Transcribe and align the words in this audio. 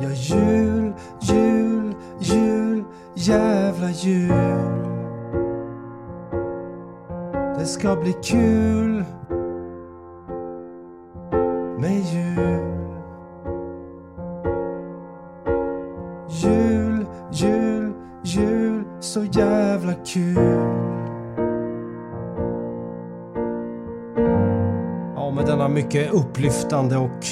Ja, 0.00 0.08
jul, 0.10 0.92
jul, 1.20 1.94
jul, 2.18 2.84
jävla 3.14 3.90
jul. 3.90 4.84
Det 7.58 7.64
ska 7.64 7.96
bli 7.96 8.12
kul 8.12 9.04
med 11.78 12.00
jul. 12.12 12.74
Jul, 16.28 17.06
jul, 17.32 17.92
jul, 18.22 18.84
så 19.00 19.24
jävla 19.24 19.92
kul. 19.94 20.36
Ja, 25.16 25.30
med 25.30 25.46
denna 25.46 25.68
mycket 25.68 26.12
upplyftande 26.12 26.96
och 26.96 27.24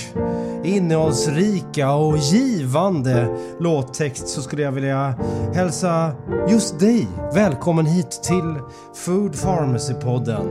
innehållsrika 0.65 1.93
och 1.93 2.19
givande 2.19 3.37
låttext 3.61 4.29
så 4.29 4.43
skulle 4.43 4.63
jag 4.63 4.73
vilja 4.73 5.15
hälsa 5.55 6.13
just 6.49 6.79
dig 6.79 7.09
välkommen 7.35 7.87
hit 7.87 8.23
till 8.23 8.55
Food 8.95 9.35
Pharmacy-podden. 9.35 10.47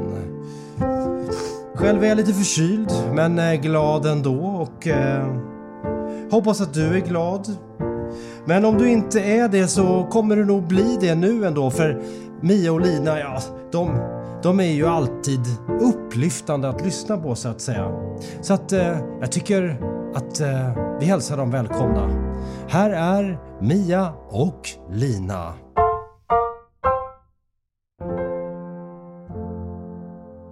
Själv 1.76 2.04
är 2.04 2.08
jag 2.08 2.18
lite 2.18 2.34
förkyld 2.34 2.92
men 3.14 3.40
är 3.40 3.56
glad 3.56 4.06
ändå 4.06 4.36
och 4.46 4.88
eh, 4.88 5.36
hoppas 6.32 6.62
att 6.62 6.74
du 6.74 6.88
är 6.98 7.00
glad. 7.00 7.48
Men 8.46 8.66
om 8.66 8.78
du 8.78 8.90
inte 8.90 9.22
är 9.22 9.48
det 9.48 9.68
så 9.68 10.08
kommer 10.12 10.36
du 10.36 10.46
nog 10.46 10.68
bli 10.68 10.98
det 11.02 11.16
nu 11.16 11.46
ändå 11.46 11.70
för 11.70 12.02
Mia 12.42 12.72
och 12.72 12.82
Lina, 12.82 13.20
ja, 13.20 13.42
de, 13.72 14.00
de 14.44 14.60
är 14.60 14.72
ju 14.72 14.88
alltid 14.88 15.40
upplyftande 15.82 16.70
att 16.70 16.86
lyssna 16.86 17.18
på 17.18 17.36
så 17.36 17.50
att 17.50 17.62
säga. 17.62 17.92
Så 18.42 18.54
att 18.54 18.72
eh, 18.72 18.98
jag 19.20 19.32
tycker 19.32 19.80
att 20.14 20.40
eh, 20.40 20.98
vi 21.00 21.06
hälsar 21.06 21.38
dem 21.38 21.52
välkomna. 21.52 22.10
Här 22.70 22.90
är 22.90 23.40
Mia 23.62 24.14
och 24.30 24.70
Lina. 24.92 25.54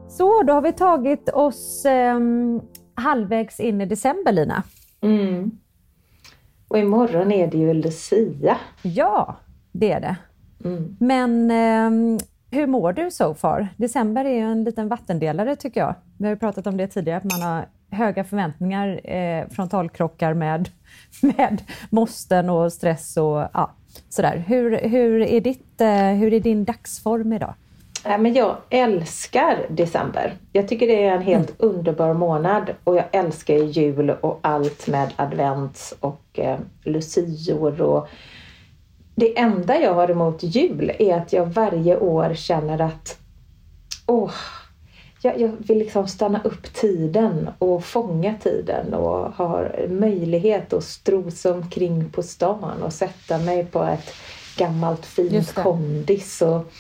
Så, 0.10 0.44
då 0.44 0.54
har 0.54 0.62
vi 0.62 0.74
tagit 0.74 1.30
oss 1.30 1.86
ehm, 1.86 2.62
halvvägs 2.96 3.60
in 3.60 3.82
i 3.82 3.86
december, 3.86 4.32
Lina. 4.32 4.64
Mm. 5.02 5.52
Och 6.68 6.78
imorgon 6.78 7.32
är 7.32 7.48
det 7.48 7.58
ju 7.58 7.74
Lucia. 7.74 8.58
Ja, 8.82 9.36
det 9.72 9.92
är 9.92 10.02
det. 10.02 10.16
Mm. 10.66 10.98
Men 11.00 11.52
ehm, 11.52 12.20
hur 12.52 12.68
mår 12.68 12.94
du 12.94 13.12
so 13.12 13.34
far? 13.34 13.68
December 13.78 14.26
är 14.26 14.34
ju 14.34 14.52
en 14.52 14.64
liten 14.64 14.88
vattendelare 14.88 15.56
tycker 15.56 15.80
jag. 15.80 15.96
Vi 16.18 16.26
har 16.26 16.32
ju 16.32 16.40
pratat 16.40 16.68
om 16.68 16.78
det 16.78 16.88
tidigare, 16.88 17.18
att 17.18 17.40
man 17.40 17.42
har 17.42 17.66
höga 17.92 18.24
förväntningar, 18.24 19.02
eh, 19.04 19.48
frontalkrockar 19.50 20.34
med, 20.34 20.70
med 21.22 21.62
måsten 21.90 22.50
och 22.50 22.74
stress 22.74 23.18
och 23.18 23.48
ja, 23.54 23.72
sådär. 24.10 24.44
Hur, 24.48 24.78
hur, 24.78 25.22
är 25.22 25.42
ditt, 25.42 25.82
eh, 25.82 26.08
hur 26.08 26.34
är 26.34 26.40
din 26.40 26.66
dagsform 26.66 27.34
idag? 27.34 27.54
Ja, 28.04 28.18
men 28.18 28.34
jag 28.34 28.58
älskar 28.70 29.66
december. 29.70 30.34
Jag 30.54 30.68
tycker 30.68 30.88
det 30.88 31.06
är 31.06 31.16
en 31.16 31.22
helt 31.22 31.54
underbar 31.58 32.14
månad 32.14 32.70
och 32.84 32.96
jag 32.96 33.06
älskar 33.12 33.56
jul 33.56 34.10
och 34.10 34.40
allt 34.42 34.88
med 34.88 35.14
advents 35.16 35.94
och 36.00 36.24
eh, 36.34 36.60
lucior 36.84 37.82
och 37.82 38.10
det 39.16 39.40
enda 39.40 39.80
jag 39.80 39.94
har 39.94 40.12
emot 40.12 40.44
jul 40.44 40.92
är 41.00 41.18
att 41.18 41.34
jag 41.34 41.46
varje 41.46 41.98
år 41.98 42.34
känner 42.34 42.82
att 42.82 43.18
åh, 44.06 44.32
jag, 45.22 45.42
jag 45.42 45.52
vill 45.60 45.78
liksom 45.78 46.08
stanna 46.08 46.42
upp 46.44 46.74
tiden 46.74 47.50
och 47.60 47.86
fånga 47.86 48.36
tiden 48.38 48.94
och 48.94 49.34
har 49.34 49.88
möjlighet 49.90 50.74
att 50.74 50.84
strosa 50.84 51.54
omkring 51.54 52.10
på 52.10 52.24
stan 52.24 52.84
och 52.84 52.94
sätta 52.94 53.38
mig 53.38 53.66
på 53.66 53.84
ett 53.84 54.14
gammalt 54.58 55.06
fint 55.06 55.54
kondis 55.54 56.42
och 56.42 56.72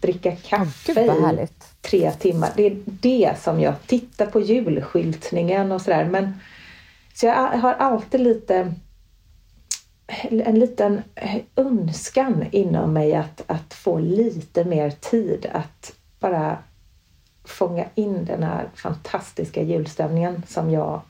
dricka 0.00 0.36
kaffe 0.36 1.06
vad 1.06 1.34
i 1.34 1.48
tre 1.80 2.12
timmar. 2.12 2.50
Det 2.56 2.66
är 2.66 2.76
det 2.86 3.34
som 3.42 3.60
jag 3.60 3.74
tittar 3.86 4.26
på 4.26 4.40
julskyltningen 4.40 5.72
och 5.72 5.82
sådär. 5.82 6.04
Men 6.04 6.32
så 7.14 7.26
jag 7.26 7.34
har 7.34 7.72
alltid 7.72 8.20
lite 8.20 8.74
en 10.30 10.58
liten 10.58 11.02
önskan 11.56 12.44
inom 12.50 12.92
mig 12.92 13.14
att, 13.14 13.42
att 13.46 13.74
få 13.74 13.98
lite 13.98 14.64
mer 14.64 14.90
tid 14.90 15.46
att 15.52 15.92
bara 16.20 16.58
fånga 17.48 17.84
in 17.94 18.24
den 18.24 18.42
här 18.42 18.70
fantastiska 18.74 19.62
julstämningen 19.62 20.42
som 20.46 20.70
jag 20.70 21.00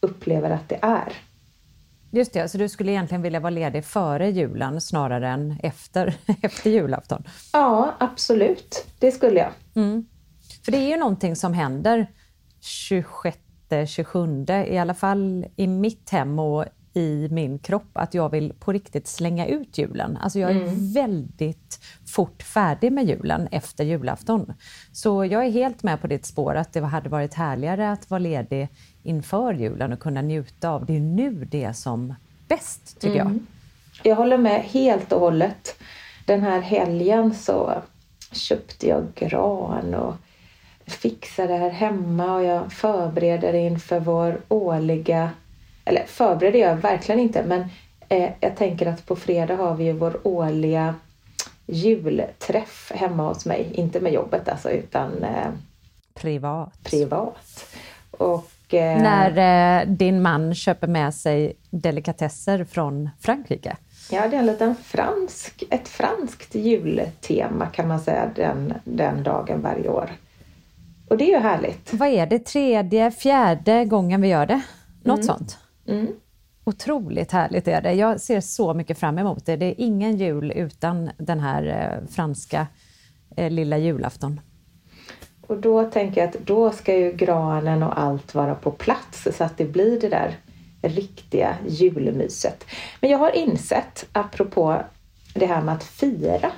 upplever 0.00 0.50
att 0.50 0.68
det 0.68 0.78
är. 0.82 1.12
Just 2.10 2.32
det, 2.32 2.48
så 2.48 2.58
du 2.58 2.68
skulle 2.68 2.92
egentligen 2.92 3.22
vilja 3.22 3.40
vara 3.40 3.50
ledig 3.50 3.84
före 3.84 4.30
julen 4.30 4.80
snarare 4.80 5.28
än 5.28 5.58
efter, 5.62 6.14
efter 6.42 6.70
julafton? 6.70 7.24
Ja, 7.52 7.94
absolut. 8.00 8.86
Det 8.98 9.12
skulle 9.12 9.40
jag. 9.40 9.50
För 10.64 10.72
det 10.72 10.78
är 10.78 10.88
ju 10.88 10.96
någonting 10.96 11.36
som 11.36 11.54
händer 11.54 12.06
26, 12.60 13.38
27, 13.86 14.44
i 14.48 14.78
alla 14.78 14.94
fall 14.94 15.46
i 15.56 15.66
mitt 15.66 16.10
hem 16.10 16.38
och 16.38 16.64
i 16.94 17.28
min 17.30 17.58
kropp, 17.58 17.90
att 17.92 18.14
jag 18.14 18.28
vill 18.30 18.52
på 18.52 18.72
riktigt 18.72 19.06
slänga 19.06 19.46
ut 19.46 19.78
julen. 19.78 20.16
Alltså 20.16 20.38
jag 20.38 20.50
är 20.50 20.94
väldigt 20.94 21.80
fort 22.06 22.42
färdig 22.42 22.92
med 22.92 23.04
julen 23.08 23.48
efter 23.50 23.84
julafton. 23.84 24.52
Så 24.92 25.24
jag 25.24 25.46
är 25.46 25.50
helt 25.50 25.82
med 25.82 26.00
på 26.00 26.06
ditt 26.06 26.26
spår 26.26 26.54
att 26.54 26.72
det 26.72 26.80
hade 26.80 27.08
varit 27.08 27.34
härligare 27.34 27.92
att 27.92 28.10
vara 28.10 28.18
ledig 28.18 28.68
inför 29.02 29.54
julen 29.54 29.92
och 29.92 30.00
kunna 30.00 30.22
njuta 30.22 30.70
av. 30.70 30.86
Det 30.86 30.96
är 30.96 31.00
nu 31.00 31.44
det 31.44 31.64
är 31.64 31.72
som 31.72 32.14
bäst, 32.48 33.00
tycker 33.00 33.16
jag. 33.16 33.38
Jag 34.02 34.16
håller 34.16 34.38
med 34.38 34.62
helt 34.62 35.12
och 35.12 35.20
hållet. 35.20 35.76
Den 36.26 36.42
här 36.42 36.60
helgen 36.60 37.34
så 37.34 37.72
köpte 38.32 38.88
jag 38.88 39.04
gran 39.14 39.94
och 39.94 40.14
fixade 40.86 41.56
här 41.56 41.70
hemma 41.70 42.34
och 42.34 42.44
jag 42.44 42.72
förbereder 42.72 43.52
inför 43.52 44.00
vår 44.00 44.40
årliga, 44.48 45.30
eller 45.84 46.04
förbereder 46.04 46.58
jag 46.58 46.76
verkligen 46.76 47.20
inte, 47.20 47.44
men 47.46 47.64
eh, 48.08 48.30
jag 48.40 48.56
tänker 48.56 48.86
att 48.86 49.06
på 49.06 49.16
fredag 49.16 49.56
har 49.56 49.74
vi 49.74 49.84
ju 49.84 49.92
vår 49.92 50.20
årliga 50.26 50.94
julträff 51.66 52.92
hemma 52.94 53.28
hos 53.28 53.46
mig. 53.46 53.70
Inte 53.74 54.00
med 54.00 54.12
jobbet 54.12 54.48
alltså, 54.48 54.70
utan 54.70 55.24
eh, 55.24 55.50
Privat. 56.14 56.82
privat. 56.82 57.66
Och, 58.10 58.74
eh, 58.74 59.02
När 59.02 59.80
eh, 59.80 59.86
din 59.86 60.22
man 60.22 60.54
köper 60.54 60.86
med 60.86 61.14
sig 61.14 61.52
delikatesser 61.70 62.64
från 62.64 63.10
Frankrike. 63.20 63.76
Ja, 64.10 64.28
det 64.28 64.36
är 64.36 64.40
en 64.40 64.46
liten 64.46 64.76
fransk, 64.76 65.64
ett 65.70 65.88
franskt 65.88 66.54
jultema 66.54 67.66
kan 67.66 67.88
man 67.88 68.00
säga 68.00 68.30
den, 68.36 68.74
den 68.84 69.22
dagen 69.22 69.62
varje 69.62 69.88
år. 69.88 70.10
Och 71.08 71.16
det 71.16 71.24
är 71.24 71.34
ju 71.34 71.38
härligt. 71.38 71.94
Vad 71.94 72.08
är 72.08 72.26
det, 72.26 72.38
tredje, 72.38 73.10
fjärde 73.10 73.84
gången 73.84 74.20
vi 74.20 74.28
gör 74.28 74.46
det? 74.46 74.60
Något 75.02 75.24
sånt. 75.24 75.58
Mm. 75.86 76.08
Otroligt 76.64 77.32
härligt 77.32 77.68
är 77.68 77.82
det. 77.82 77.92
Jag 77.92 78.20
ser 78.20 78.40
så 78.40 78.74
mycket 78.74 78.98
fram 78.98 79.18
emot 79.18 79.46
det. 79.46 79.56
Det 79.56 79.66
är 79.66 79.74
ingen 79.78 80.16
jul 80.16 80.52
utan 80.56 81.10
den 81.18 81.40
här 81.40 81.66
eh, 81.66 82.08
franska 82.08 82.66
eh, 83.36 83.50
lilla 83.50 83.78
julafton. 83.78 84.40
Och 85.46 85.56
då 85.58 85.84
tänker 85.84 86.20
jag 86.20 86.28
att 86.28 86.46
då 86.46 86.70
ska 86.70 86.96
ju 86.96 87.12
granen 87.12 87.82
och 87.82 88.00
allt 88.00 88.34
vara 88.34 88.54
på 88.54 88.70
plats 88.70 89.28
så 89.36 89.44
att 89.44 89.58
det 89.58 89.64
blir 89.64 90.00
det 90.00 90.08
där 90.08 90.36
riktiga 90.82 91.56
julmyset. 91.68 92.64
Men 93.00 93.10
jag 93.10 93.18
har 93.18 93.36
insett, 93.36 94.06
apropå 94.12 94.82
det 95.34 95.46
här 95.46 95.62
med 95.62 95.74
att 95.74 95.84
fira. 95.84 96.50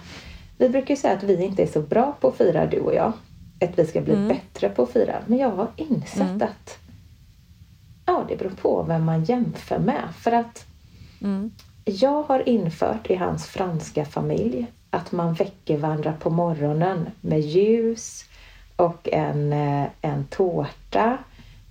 Vi 0.58 0.68
brukar 0.68 0.94
ju 0.94 1.00
säga 1.00 1.14
att 1.14 1.22
vi 1.22 1.44
inte 1.44 1.62
är 1.62 1.66
så 1.66 1.80
bra 1.80 2.16
på 2.20 2.28
att 2.28 2.36
fira, 2.36 2.66
du 2.66 2.80
och 2.80 2.94
jag. 2.94 3.12
Att 3.60 3.78
vi 3.78 3.86
ska 3.86 4.00
bli 4.00 4.14
mm. 4.14 4.28
bättre 4.28 4.68
på 4.68 4.82
att 4.82 4.90
fira. 4.90 5.14
Men 5.26 5.38
jag 5.38 5.50
har 5.50 5.68
insett 5.76 6.20
mm. 6.20 6.42
att 6.42 6.78
ja, 8.06 8.24
det 8.28 8.36
beror 8.36 8.50
på 8.50 8.82
vem 8.82 9.04
man 9.04 9.24
jämför 9.24 9.78
med. 9.78 10.02
För 10.18 10.32
att 10.32 10.66
mm. 11.22 11.50
jag 11.84 12.22
har 12.22 12.48
infört 12.48 13.10
i 13.10 13.14
hans 13.14 13.46
franska 13.46 14.04
familj 14.04 14.66
att 14.90 15.12
man 15.12 15.34
väcker 15.34 15.76
varandra 15.76 16.12
på 16.20 16.30
morgonen 16.30 17.06
med 17.20 17.40
ljus 17.40 18.24
och 18.76 19.08
en, 19.12 19.52
eh, 19.52 19.86
en 20.00 20.24
tårta. 20.24 21.18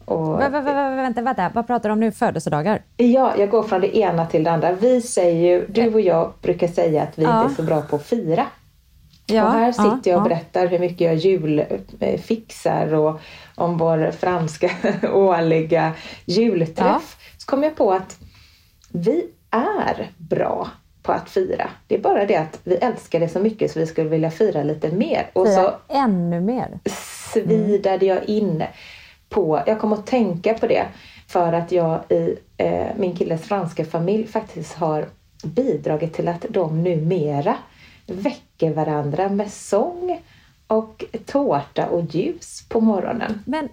Och, 0.06 0.40
vänta, 0.40 0.62
vänta, 0.62 1.22
vänta, 1.22 1.52
vad 1.54 1.68
pratar 1.68 1.90
du 1.90 1.94
om 1.94 2.00
nu? 2.00 2.12
Födelsedagar? 2.12 2.82
Ja, 2.98 3.34
jag 3.38 3.50
går 3.50 3.64
från 3.64 3.82
det 3.82 3.98
ena 3.98 4.26
till 4.26 4.44
det 4.44 4.52
andra. 4.52 4.72
Vi 4.72 5.02
säger 5.02 5.50
ju, 5.50 5.68
du 5.68 5.94
och 5.94 6.02
jag 6.02 6.34
brukar 6.42 6.68
säga 6.68 7.04
att 7.04 7.20
vi 7.20 7.24
ja. 7.24 7.42
inte 7.42 7.54
är 7.54 7.56
så 7.56 7.64
bra 7.64 7.82
på 7.82 7.96
att 7.96 8.06
fira. 8.06 8.46
Ja, 9.26 9.46
och 9.46 9.52
här 9.52 9.72
sitter 9.72 9.90
ja, 9.90 10.02
jag 10.04 10.18
och 10.18 10.24
berättar 10.24 10.68
hur 10.68 10.80
mycket 10.80 11.02
jag 11.02 11.16
julfixar 11.16 12.94
och 12.94 13.20
om 13.56 13.78
vår 13.78 14.12
franska 14.12 14.72
årliga 15.14 15.94
julträff. 16.26 17.18
Så 17.38 17.46
kom 17.46 17.64
jag 17.64 17.76
på 17.76 17.92
att 17.92 18.18
vi 18.92 19.26
är 19.50 20.12
bra 20.18 20.68
på 21.04 21.12
att 21.12 21.30
fira. 21.30 21.70
Det 21.88 21.96
är 21.96 22.00
bara 22.00 22.26
det 22.26 22.36
att 22.36 22.60
vi 22.64 22.76
älskar 22.76 23.20
det 23.20 23.30
så 23.30 23.40
mycket 23.40 23.72
så 23.72 23.80
vi 23.80 23.86
skulle 23.86 24.10
vilja 24.10 24.32
fira 24.32 24.64
lite 24.64 24.92
mer. 24.92 25.30
Och 25.34 25.48
fira 25.48 25.56
så 25.56 25.74
ännu 25.88 26.42
mer? 26.42 26.80
svidade 27.34 28.06
jag 28.06 28.30
in 28.30 28.64
på, 29.30 29.64
jag 29.66 29.80
kom 29.80 29.94
att 29.94 30.08
tänka 30.08 30.54
på 30.54 30.68
det 30.68 30.86
för 31.28 31.54
att 31.54 31.72
jag 31.72 32.00
i 32.10 32.38
eh, 32.58 32.88
min 32.98 33.16
killes 33.16 33.42
franska 33.42 33.86
familj 33.86 34.28
faktiskt 34.28 34.74
har 34.74 35.06
bidragit 35.44 36.14
till 36.14 36.28
att 36.28 36.46
de 36.50 36.84
numera 36.84 37.56
väcker 38.08 38.74
varandra 38.74 39.30
med 39.30 39.52
sång 39.52 40.22
och 40.68 41.04
tårta 41.26 41.88
och 41.88 42.04
ljus 42.04 42.66
på 42.70 42.82
morgonen. 42.82 43.44
Men, 43.46 43.70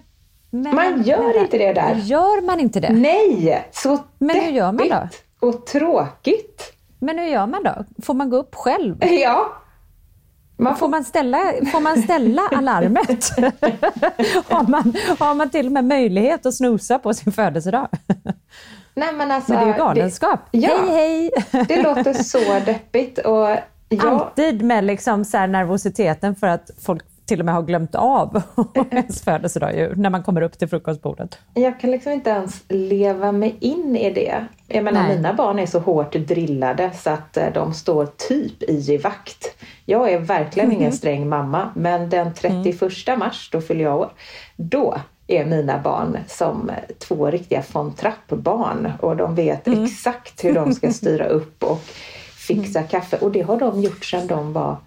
men 0.49 0.75
man 0.75 1.03
gör 1.03 1.33
men, 1.33 1.43
inte 1.43 1.57
det 1.57 1.73
där. 1.73 1.95
Gör 1.95 2.41
man 2.41 2.59
inte 2.59 2.79
det? 2.79 2.93
Nej! 2.93 3.67
Så 3.71 3.99
Men 4.17 4.35
hur 4.35 4.51
gör 4.51 4.71
man 4.71 4.89
då? 4.89 5.07
och 5.47 5.65
tråkigt. 5.65 6.73
Men 6.99 7.19
hur 7.19 7.25
gör 7.25 7.47
man 7.47 7.63
då? 7.63 7.85
Får 8.03 8.13
man 8.13 8.29
gå 8.29 8.37
upp 8.37 8.55
själv? 8.55 8.97
Ja. 9.09 9.53
Man 10.57 10.77
får... 10.77 10.87
man 10.87 11.03
ställa, 11.03 11.37
får 11.71 11.79
man 11.79 12.01
ställa 12.01 12.41
alarmet? 12.51 13.07
har, 14.49 14.67
man, 14.67 14.93
har 15.19 15.35
man 15.35 15.49
till 15.49 15.65
och 15.65 15.71
med 15.71 15.85
möjlighet 15.85 16.45
att 16.45 16.53
snosa 16.53 16.99
på 16.99 17.13
sin 17.13 17.33
födelsedag? 17.33 17.87
Nej, 18.93 19.13
men, 19.13 19.31
alltså, 19.31 19.51
men 19.51 19.59
det 19.61 19.65
är 19.65 19.73
ju 19.73 19.79
galenskap. 19.79 20.39
Det, 20.51 20.57
ja, 20.57 20.77
hej 20.87 21.31
hej! 21.51 21.65
det 21.67 21.81
låter 21.81 22.13
så 22.13 22.59
deppigt. 22.65 23.17
Och 23.17 23.57
jag... 23.91 24.07
Alltid 24.07 24.61
med 24.61 24.83
liksom 24.83 25.25
så 25.25 25.45
nervositeten 25.47 26.35
för 26.35 26.47
att 26.47 26.71
folk 26.81 27.03
till 27.25 27.39
och 27.39 27.45
med 27.45 27.55
har 27.55 27.61
glömt 27.61 27.95
av 27.95 28.41
ens 28.91 29.21
födelsedag 29.21 29.75
ju, 29.75 29.95
när 29.95 30.09
man 30.09 30.23
kommer 30.23 30.41
upp 30.41 30.59
till 30.59 30.67
frukostbordet. 30.67 31.39
Jag 31.53 31.79
kan 31.79 31.91
liksom 31.91 32.11
inte 32.11 32.29
ens 32.29 32.63
leva 32.67 33.31
mig 33.31 33.55
in 33.59 33.95
i 33.95 34.13
det. 34.13 34.45
Jag 34.67 34.83
menar, 34.83 35.03
Nej. 35.03 35.15
mina 35.15 35.33
barn 35.33 35.59
är 35.59 35.65
så 35.65 35.79
hårt 35.79 36.13
drillade 36.13 36.91
så 36.93 37.09
att 37.09 37.37
eh, 37.37 37.53
de 37.53 37.73
står 37.73 38.05
typ 38.05 38.63
i 38.63 38.97
vakt. 38.97 39.57
Jag 39.85 40.11
är 40.11 40.19
verkligen 40.19 40.71
ingen 40.77 40.91
sträng 40.91 41.29
mamma, 41.29 41.69
men 41.75 42.09
den 42.09 42.33
31 42.33 43.07
mm. 43.07 43.19
mars, 43.19 43.49
då 43.51 43.61
fyller 43.61 43.83
jag 43.83 43.99
år, 43.99 44.11
då 44.55 44.97
är 45.27 45.45
mina 45.45 45.79
barn 45.79 46.17
som 46.27 46.71
två 46.99 47.31
riktiga 47.31 47.63
von 47.73 47.93
Trapp-barn 47.93 48.91
och 48.99 49.17
de 49.17 49.35
vet 49.35 49.67
mm. 49.67 49.83
exakt 49.83 50.43
hur 50.43 50.53
de 50.53 50.73
ska 50.73 50.91
styra 50.91 51.25
upp 51.25 51.63
och 51.63 51.81
fixa 52.47 52.79
mm. 52.79 52.89
kaffe 52.89 53.17
och 53.17 53.31
det 53.31 53.41
har 53.41 53.59
de 53.59 53.81
gjort 53.81 54.05
sedan 54.05 54.27
de 54.27 54.53
var 54.53 54.77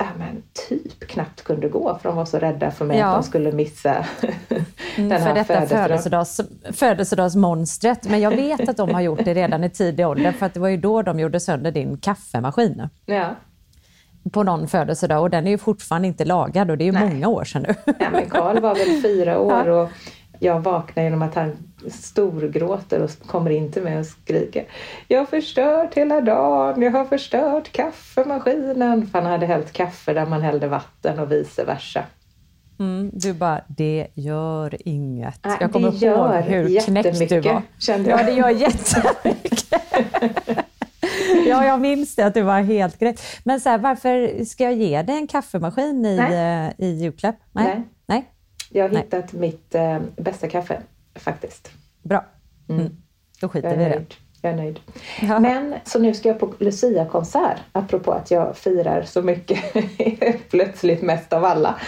ja, 0.00 0.06
men 0.18 0.42
typ 0.68 1.08
knappt 1.08 1.44
kunde 1.44 1.68
gå 1.68 1.98
för 2.02 2.08
de 2.08 2.16
var 2.16 2.24
så 2.24 2.38
rädda 2.38 2.70
för 2.70 2.84
mig 2.84 2.98
ja. 2.98 3.06
att 3.06 3.22
de 3.22 3.28
skulle 3.28 3.52
missa 3.52 4.06
den 4.96 5.10
här 5.10 5.18
för 5.18 5.34
detta 5.34 5.66
födelsedags, 5.66 6.40
födelsedagsmonstret. 6.72 8.08
Men 8.08 8.20
jag 8.20 8.30
vet 8.30 8.68
att 8.68 8.76
de 8.76 8.94
har 8.94 9.00
gjort 9.00 9.24
det 9.24 9.34
redan 9.34 9.64
i 9.64 9.70
tidig 9.70 10.06
ålder 10.06 10.32
för 10.32 10.46
att 10.46 10.54
det 10.54 10.60
var 10.60 10.68
ju 10.68 10.76
då 10.76 11.02
de 11.02 11.20
gjorde 11.20 11.40
sönder 11.40 11.72
din 11.72 11.98
kaffemaskin. 11.98 12.88
Ja. 13.06 13.34
På 14.32 14.42
någon 14.42 14.68
födelsedag 14.68 15.22
och 15.22 15.30
den 15.30 15.46
är 15.46 15.50
ju 15.50 15.58
fortfarande 15.58 16.08
inte 16.08 16.24
lagad 16.24 16.70
och 16.70 16.78
det 16.78 16.84
är 16.84 16.86
ju 16.86 16.92
Nej. 16.92 17.08
många 17.08 17.28
år 17.28 17.44
sedan 17.44 17.62
nu. 17.62 17.74
Ja, 17.98 18.10
men 18.12 18.30
Karl 18.30 18.60
var 18.60 18.74
väl 18.74 19.02
fyra 19.02 19.38
år 19.38 19.68
och 19.78 19.88
jag 20.40 20.60
vaknar 20.60 21.02
genom 21.02 21.22
att 21.22 21.34
han 21.34 21.56
storgråter 21.90 23.02
och 23.02 23.10
kommer 23.26 23.50
in 23.50 23.72
till 23.72 23.82
mig 23.82 23.98
och 23.98 24.06
skriker 24.06 24.64
Jag 25.08 25.18
har 25.18 25.26
förstört 25.26 25.94
hela 25.94 26.20
dagen, 26.20 26.82
jag 26.82 26.90
har 26.90 27.04
förstört 27.04 27.72
kaffemaskinen. 27.72 29.06
För 29.06 29.18
han 29.18 29.30
hade 29.30 29.46
hällt 29.46 29.72
kaffe 29.72 30.12
där 30.12 30.26
man 30.26 30.42
hällde 30.42 30.68
vatten 30.68 31.18
och 31.18 31.32
vice 31.32 31.64
versa. 31.64 32.04
Mm, 32.78 33.10
du 33.12 33.32
bara, 33.32 33.60
det 33.68 34.06
gör 34.14 34.88
inget. 34.88 35.46
Äh, 35.46 35.52
jag 35.60 35.72
kommer 35.72 36.04
ihåg 36.04 36.44
hur 36.44 36.80
knäckt 36.80 37.28
du 37.28 37.40
var. 37.40 37.62
Kände 37.78 38.10
jag. 38.10 38.20
Ja, 38.20 38.24
det 38.24 38.32
gör 38.32 38.48
jättemycket. 38.48 39.74
ja, 41.46 41.64
jag 41.64 41.80
minns 41.80 42.16
det, 42.16 42.26
att 42.26 42.34
du 42.34 42.42
var 42.42 42.60
helt 42.60 42.98
grejt. 42.98 43.22
Men 43.44 43.60
så 43.60 43.68
här, 43.68 43.78
varför 43.78 44.44
ska 44.44 44.64
jag 44.64 44.74
ge 44.74 45.02
dig 45.02 45.16
en 45.16 45.26
kaffemaskin 45.26 46.06
i, 46.06 46.16
Nej. 46.16 46.66
Eh, 46.78 46.86
i 46.86 47.02
julklapp? 47.02 47.36
Nej. 47.52 47.64
Nej. 47.64 47.88
Nej. 48.06 48.30
Jag 48.72 48.88
har 48.88 48.96
hittat 48.96 49.32
mitt 49.32 49.74
eh, 49.74 49.98
bästa 50.16 50.48
kaffe 50.48 50.82
faktiskt. 51.14 51.70
Bra. 52.02 52.24
Mm. 52.68 52.80
Mm. 52.80 52.96
Då 53.40 53.48
skiter 53.48 53.76
vi 53.76 53.84
i 53.84 53.88
det. 53.88 54.04
Jag 54.42 54.52
är 54.52 54.56
nöjd. 54.56 54.80
Ja. 55.20 55.40
Men 55.40 55.74
så 55.84 55.98
nu 55.98 56.14
ska 56.14 56.28
jag 56.28 56.38
på 56.38 56.54
Lucia-konsert, 56.58 57.58
apropå 57.72 58.12
att 58.12 58.30
jag 58.30 58.56
firar 58.56 59.02
så 59.02 59.22
mycket 59.22 59.60
plötsligt 60.50 61.02
mest 61.02 61.32
av 61.32 61.44
alla. 61.44 61.80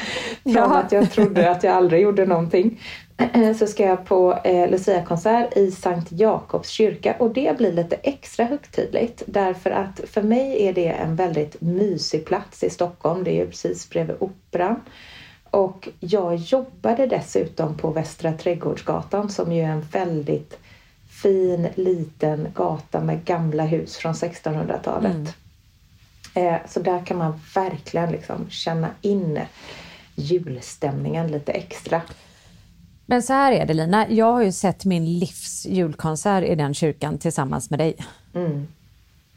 Från 0.43 0.53
ja. 0.55 0.79
att 0.79 0.93
jag 0.93 1.11
trodde 1.11 1.51
att 1.51 1.65
jag 1.65 1.75
aldrig 1.75 2.03
gjorde 2.03 2.27
någonting. 2.27 2.81
Så 3.59 3.67
ska 3.67 3.87
jag 3.87 4.05
på 4.05 4.39
eh, 4.45 4.71
Lucia-konsert 4.71 5.57
i 5.57 5.71
Sankt 5.71 6.13
Jakobs 6.13 6.69
kyrka 6.69 7.17
och 7.19 7.33
det 7.33 7.57
blir 7.59 7.73
lite 7.73 7.97
extra 7.97 8.45
högtidligt 8.45 9.23
därför 9.27 9.71
att 9.71 10.01
för 10.07 10.23
mig 10.23 10.67
är 10.69 10.73
det 10.73 10.89
en 10.89 11.17
väldigt 11.17 11.61
mysig 11.61 12.27
plats 12.27 12.65
i 12.65 12.71
Stockholm. 12.71 13.25
Det 13.25 13.31
är 13.31 13.45
ju 13.45 13.47
precis 13.47 13.91
bredvid 13.91 14.17
Operan. 14.21 14.81
Och 15.53 15.89
jag 16.01 16.37
jobbade 16.37 17.07
dessutom 17.07 17.77
på 17.77 17.91
Västra 17.91 18.33
Trädgårdsgatan 18.33 19.31
som 19.31 19.53
ju 19.53 19.63
är 19.63 19.69
en 19.69 19.81
väldigt 19.81 20.59
fin 21.09 21.69
liten 21.75 22.49
gata 22.55 23.01
med 23.01 23.25
gamla 23.25 23.65
hus 23.65 23.97
från 23.97 24.13
1600-talet. 24.13 25.35
Mm. 26.35 26.55
Eh, 26.55 26.61
så 26.69 26.81
där 26.81 27.07
kan 27.07 27.19
man 27.19 27.41
verkligen 27.55 28.13
liksom 28.13 28.51
känna 28.51 28.89
in 29.01 29.41
julstämningen 30.15 31.27
lite 31.27 31.53
extra. 31.53 32.03
Men 33.07 33.23
så 33.23 33.33
här 33.33 33.53
är 33.53 33.67
det 33.67 33.75
Lina, 33.75 34.11
jag 34.11 34.33
har 34.33 34.43
ju 34.43 34.53
sett 34.53 34.85
min 34.85 35.19
livs 35.19 35.67
julkonsert 35.67 36.45
i 36.45 36.55
den 36.55 36.75
kyrkan 36.75 37.19
tillsammans 37.19 37.71
med 37.71 37.79
dig. 37.79 37.97
Mm. 38.35 38.67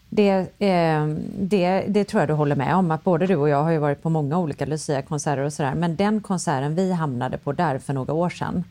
Det, 0.10 0.48
eh, 0.60 1.08
det, 1.40 1.86
det, 1.88 2.04
tror 2.04 2.22
jag 2.22 2.30
du 2.30 2.34
håller 2.34 2.56
med 2.56 2.76
om, 2.76 2.92
att 2.92 3.04
både 3.04 3.28
du 3.28 3.36
och 3.36 3.50
jag 3.50 3.64
har 3.64 3.72
ju 3.72 3.78
varit 3.78 4.04
på 4.04 4.10
många 4.10 4.38
olika 4.38 4.66
Lucia-konserter 4.66 5.44
och 5.44 5.54
sådär, 5.54 5.76
men 5.76 5.96
den 5.96 6.22
konserten 6.22 6.76
vi 6.76 6.92
hamnade 6.92 7.38
på 7.38 7.52
där 7.52 7.80
för 7.80 7.94
några 7.94 8.14
år 8.14 8.30
sedan 8.30 8.64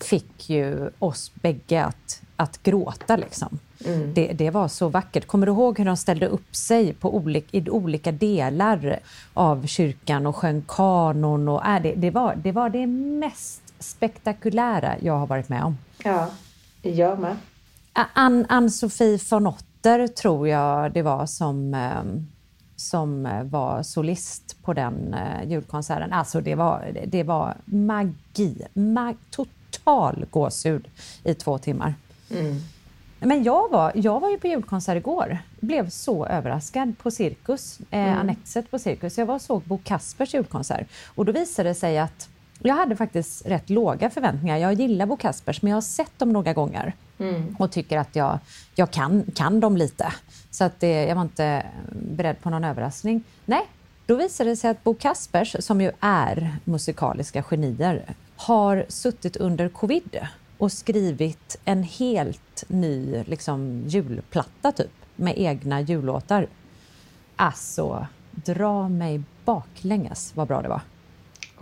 fick 0.00 0.50
ju 0.50 0.90
oss 0.98 1.32
bägge 1.34 1.84
att, 1.84 2.22
att 2.36 2.62
gråta 2.62 3.16
liksom. 3.16 3.58
Mm. 3.84 4.14
Det, 4.14 4.32
det, 4.32 4.50
var 4.50 4.68
så 4.68 4.88
vackert. 4.88 5.26
Kommer 5.26 5.46
du 5.46 5.52
ihåg 5.52 5.78
hur 5.78 5.84
de 5.84 5.96
ställde 5.96 6.26
upp 6.26 6.56
sig 6.56 6.92
på 6.92 7.16
olika, 7.16 7.56
i 7.56 7.70
olika 7.70 8.12
delar 8.12 8.98
av 9.34 9.66
kyrkan 9.66 10.26
och 10.26 10.36
sjöng 10.36 10.62
kanon? 10.68 11.48
Och, 11.48 11.66
äh, 11.66 11.82
det, 11.82 11.94
det, 11.94 12.10
var, 12.10 12.34
det 12.36 12.52
var 12.52 12.70
det 12.70 12.86
mest 12.86 13.62
spektakulära 13.78 14.94
jag 15.00 15.18
har 15.18 15.26
varit 15.26 15.48
med 15.48 15.64
om. 15.64 15.78
Ja, 16.04 16.28
jag 16.82 17.18
med. 17.18 17.36
Ann-Sofie 18.48 19.18
von 19.30 19.46
Ott 19.46 19.64
dotter 19.82 20.06
tror 20.06 20.48
jag 20.48 20.92
det 20.92 21.02
var 21.02 21.26
som, 21.26 21.74
ehm, 21.74 22.26
som 22.76 23.28
var 23.44 23.82
solist 23.82 24.56
på 24.62 24.72
den 24.72 25.14
eh, 25.14 25.50
julkonserten. 25.50 26.12
Alltså 26.12 26.40
det 26.40 26.54
var, 26.54 26.92
det 27.06 27.22
var 27.22 27.56
magi, 27.64 28.66
mag, 28.74 29.16
total 29.30 30.26
gåshud 30.30 30.88
i 31.24 31.34
två 31.34 31.58
timmar. 31.58 31.94
Mm. 32.30 32.56
Men 33.20 33.42
jag 33.42 33.70
var, 33.70 33.92
jag 33.94 34.20
var 34.20 34.30
ju 34.30 34.38
på 34.38 34.46
julkonsert 34.46 34.96
igår. 34.96 35.38
Blev 35.60 35.88
så 35.88 36.26
överraskad 36.26 36.98
på 36.98 37.10
Cirkus, 37.10 37.80
eh, 37.90 38.00
mm. 38.00 38.18
Annexet 38.18 38.70
på 38.70 38.78
Cirkus. 38.78 39.18
Jag 39.18 39.26
var 39.26 39.34
och 39.34 39.42
såg 39.42 39.62
Bo 39.62 39.78
Kaspers 39.84 40.34
julkonsert 40.34 40.86
och 41.14 41.24
då 41.24 41.32
visade 41.32 41.68
det 41.68 41.74
sig 41.74 41.98
att 41.98 42.28
jag 42.64 42.74
hade 42.74 42.96
faktiskt 42.96 43.46
rätt 43.46 43.70
låga 43.70 44.10
förväntningar. 44.10 44.56
Jag 44.56 44.72
gillar 44.72 45.06
Bo 45.06 45.16
Kaspers, 45.16 45.62
men 45.62 45.70
jag 45.70 45.76
har 45.76 45.82
sett 45.82 46.18
dem 46.18 46.32
några 46.32 46.52
gånger 46.52 46.94
mm. 47.22 47.56
och 47.58 47.72
tycker 47.72 47.98
att 47.98 48.16
jag, 48.16 48.38
jag 48.74 48.90
kan, 48.90 49.24
kan 49.34 49.60
dem 49.60 49.76
lite. 49.76 50.12
Så 50.50 50.64
att 50.64 50.80
det, 50.80 51.04
jag 51.04 51.14
var 51.14 51.22
inte 51.22 51.66
beredd 51.92 52.40
på 52.42 52.50
någon 52.50 52.64
överraskning. 52.64 53.24
Nej, 53.44 53.66
Då 54.06 54.14
visade 54.14 54.50
det 54.50 54.56
sig 54.56 54.70
att 54.70 54.84
Bo 54.84 54.94
Kaspers, 54.94 55.56
som 55.58 55.80
ju 55.80 55.92
är 56.00 56.56
musikaliska 56.64 57.42
genier, 57.42 58.14
har 58.36 58.84
suttit 58.88 59.36
under 59.36 59.68
covid 59.68 60.18
och 60.58 60.72
skrivit 60.72 61.58
en 61.64 61.82
helt 61.82 62.64
ny 62.68 63.24
liksom, 63.26 63.82
julplatta 63.86 64.72
typ, 64.72 64.90
med 65.16 65.34
egna 65.38 65.80
jullåtar. 65.80 66.46
Alltså, 67.36 68.06
dra 68.30 68.88
mig 68.88 69.22
baklänges 69.44 70.32
vad 70.36 70.48
bra 70.48 70.62
det 70.62 70.68
var. 70.68 70.80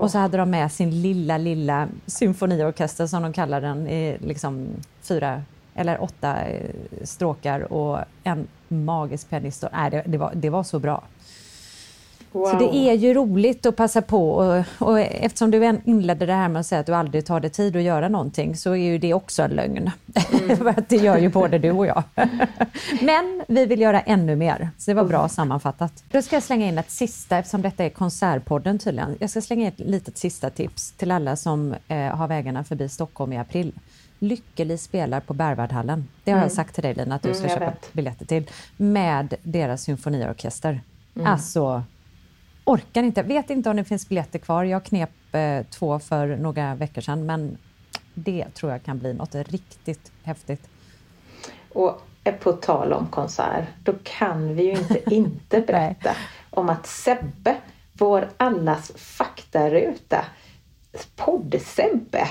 Och 0.00 0.10
så 0.10 0.18
hade 0.18 0.36
de 0.36 0.50
med 0.50 0.72
sin 0.72 1.02
lilla, 1.02 1.38
lilla 1.38 1.88
symfoniorkester 2.06 3.06
som 3.06 3.22
de 3.22 3.32
kallar 3.32 3.60
den, 3.60 3.88
i 3.88 4.18
liksom 4.20 4.68
fyra 5.02 5.42
eller 5.74 6.02
åtta 6.02 6.42
eh, 6.44 6.70
stråkar 7.04 7.72
och 7.72 7.98
en 8.24 8.46
magisk 8.68 9.30
pianist. 9.30 9.64
Nej, 9.72 9.90
det, 9.90 10.02
det, 10.06 10.18
var, 10.18 10.32
det 10.34 10.50
var 10.50 10.62
så 10.62 10.78
bra. 10.78 11.02
Wow. 12.32 12.46
Så 12.46 12.58
det 12.58 12.76
är 12.76 12.94
ju 12.94 13.14
roligt 13.14 13.66
att 13.66 13.76
passa 13.76 14.02
på 14.02 14.32
och, 14.32 14.64
och, 14.78 15.00
eftersom 15.00 15.50
du 15.50 15.80
inledde 15.84 16.26
det 16.26 16.32
här 16.32 16.48
med 16.48 16.60
att 16.60 16.66
säga 16.66 16.80
att 16.80 16.86
du 16.86 16.94
aldrig 16.94 17.26
tar 17.26 17.40
dig 17.40 17.50
tid 17.50 17.76
att 17.76 17.82
göra 17.82 18.08
någonting 18.08 18.56
så 18.56 18.70
är 18.70 18.76
ju 18.76 18.98
det 18.98 19.14
också 19.14 19.42
en 19.42 19.50
lögn. 19.50 19.90
Mm. 20.32 20.56
För 20.56 20.66
att 20.66 20.88
det 20.88 20.96
gör 20.96 21.18
ju 21.18 21.28
både 21.28 21.58
du 21.58 21.70
och 21.70 21.86
jag. 21.86 22.02
Men 23.00 23.42
vi 23.48 23.66
vill 23.66 23.80
göra 23.80 24.00
ännu 24.00 24.36
mer, 24.36 24.70
så 24.78 24.90
det 24.90 24.94
var 24.94 25.04
bra 25.04 25.28
sammanfattat. 25.28 26.04
Då 26.10 26.22
ska 26.22 26.36
jag 26.36 26.42
slänga 26.42 26.66
in 26.66 26.78
ett 26.78 26.90
sista, 26.90 27.38
eftersom 27.38 27.62
detta 27.62 27.84
är 27.84 27.90
Konsertpodden 27.90 28.78
tydligen. 28.78 29.16
Jag 29.20 29.30
ska 29.30 29.40
slänga 29.40 29.62
in 29.62 29.68
ett 29.68 29.78
litet 29.78 30.18
sista 30.18 30.50
tips 30.50 30.92
till 30.92 31.10
alla 31.10 31.36
som 31.36 31.74
eh, 31.88 31.98
har 31.98 32.28
vägarna 32.28 32.64
förbi 32.64 32.88
Stockholm 32.88 33.32
i 33.32 33.38
april. 33.38 33.72
Lykkeli 34.18 34.78
spelar 34.78 35.20
på 35.20 35.34
Berwaldhallen. 35.34 36.08
Det 36.24 36.30
har 36.30 36.38
mm. 36.38 36.48
jag 36.48 36.52
sagt 36.52 36.74
till 36.74 36.82
dig 36.82 36.94
Lina 36.94 37.14
att 37.14 37.22
du 37.22 37.34
ska 37.34 37.44
mm, 37.44 37.58
köpa 37.58 37.70
vet. 37.70 37.92
biljetter 37.92 38.26
till. 38.26 38.50
Med 38.76 39.34
deras 39.42 39.82
symfoniorkester. 39.82 40.80
Mm. 41.14 41.26
Alltså 41.26 41.82
orkar 42.70 43.02
inte. 43.02 43.22
Vet 43.22 43.50
inte 43.50 43.70
om 43.70 43.76
det 43.76 43.84
finns 43.84 44.08
biljetter 44.08 44.38
kvar. 44.38 44.64
Jag 44.64 44.84
knep 44.84 45.10
eh, 45.32 45.62
två 45.70 45.98
för 45.98 46.36
några 46.36 46.74
veckor 46.74 47.00
sedan, 47.00 47.26
men 47.26 47.58
det 48.14 48.54
tror 48.54 48.72
jag 48.72 48.82
kan 48.82 48.98
bli 48.98 49.14
något 49.14 49.34
riktigt 49.34 50.12
häftigt. 50.22 50.68
Och 51.72 52.02
på 52.40 52.52
tal 52.52 52.92
om 52.92 53.06
konsert, 53.06 53.64
då 53.84 53.92
kan 54.02 54.54
vi 54.54 54.62
ju 54.62 54.70
inte 54.70 55.14
inte 55.14 55.60
berätta 55.60 56.10
om 56.50 56.68
att 56.68 56.86
Sebbe, 56.86 57.56
vår 57.92 58.28
allas 58.36 58.92
faktaruta, 58.96 60.24
podd-Sebbe, 61.16 62.26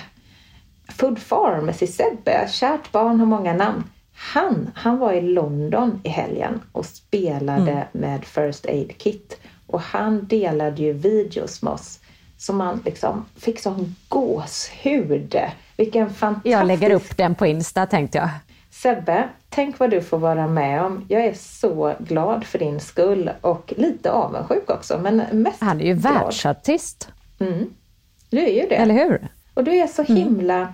Food 0.89 1.19
Pharmacy-Sebbe, 1.19 2.47
kärt 2.47 2.91
barn 2.91 3.19
har 3.19 3.25
många 3.25 3.53
namn. 3.53 3.83
Han, 4.13 4.71
han 4.75 4.97
var 4.97 5.13
i 5.13 5.21
London 5.21 6.01
i 6.03 6.09
helgen 6.09 6.61
och 6.71 6.85
spelade 6.85 7.71
mm. 7.71 7.87
med 7.91 8.25
First 8.25 8.65
Aid 8.65 8.97
Kit 8.97 9.39
och 9.69 9.81
han 9.81 10.27
delade 10.27 10.81
ju 10.81 10.93
videos 10.93 11.61
med 11.61 11.73
oss. 11.73 11.99
Så 12.37 12.53
man 12.53 12.81
liksom 12.85 13.25
fick 13.35 13.59
sån 13.59 13.95
gåshud. 14.07 15.37
Vilken 15.77 16.09
fantastisk... 16.09 16.55
Jag 16.55 16.67
lägger 16.67 16.91
upp 16.91 17.17
den 17.17 17.35
på 17.35 17.45
Insta 17.45 17.85
tänkte 17.85 18.17
jag. 18.17 18.29
Sebbe, 18.71 19.29
tänk 19.49 19.79
vad 19.79 19.89
du 19.89 20.01
får 20.01 20.17
vara 20.17 20.47
med 20.47 20.83
om. 20.83 21.05
Jag 21.07 21.25
är 21.25 21.33
så 21.33 21.93
glad 21.99 22.45
för 22.45 22.59
din 22.59 22.79
skull 22.79 23.29
och 23.41 23.73
lite 23.77 24.11
avundsjuk 24.11 24.69
också. 24.69 24.97
Men 24.97 25.17
mest 25.31 25.61
Han 25.61 25.81
är 25.81 25.85
ju 25.85 25.93
glad. 25.93 26.13
världsartist. 26.13 27.09
Mm. 27.39 27.73
Du 28.29 28.39
är 28.39 28.53
ju 28.61 28.67
det. 28.69 28.75
Eller 28.75 28.93
hur? 28.93 29.27
Och 29.53 29.63
du 29.63 29.71
är 29.75 29.87
så 29.87 30.01
mm. 30.01 30.15
himla... 30.15 30.55
Mm. 30.55 30.73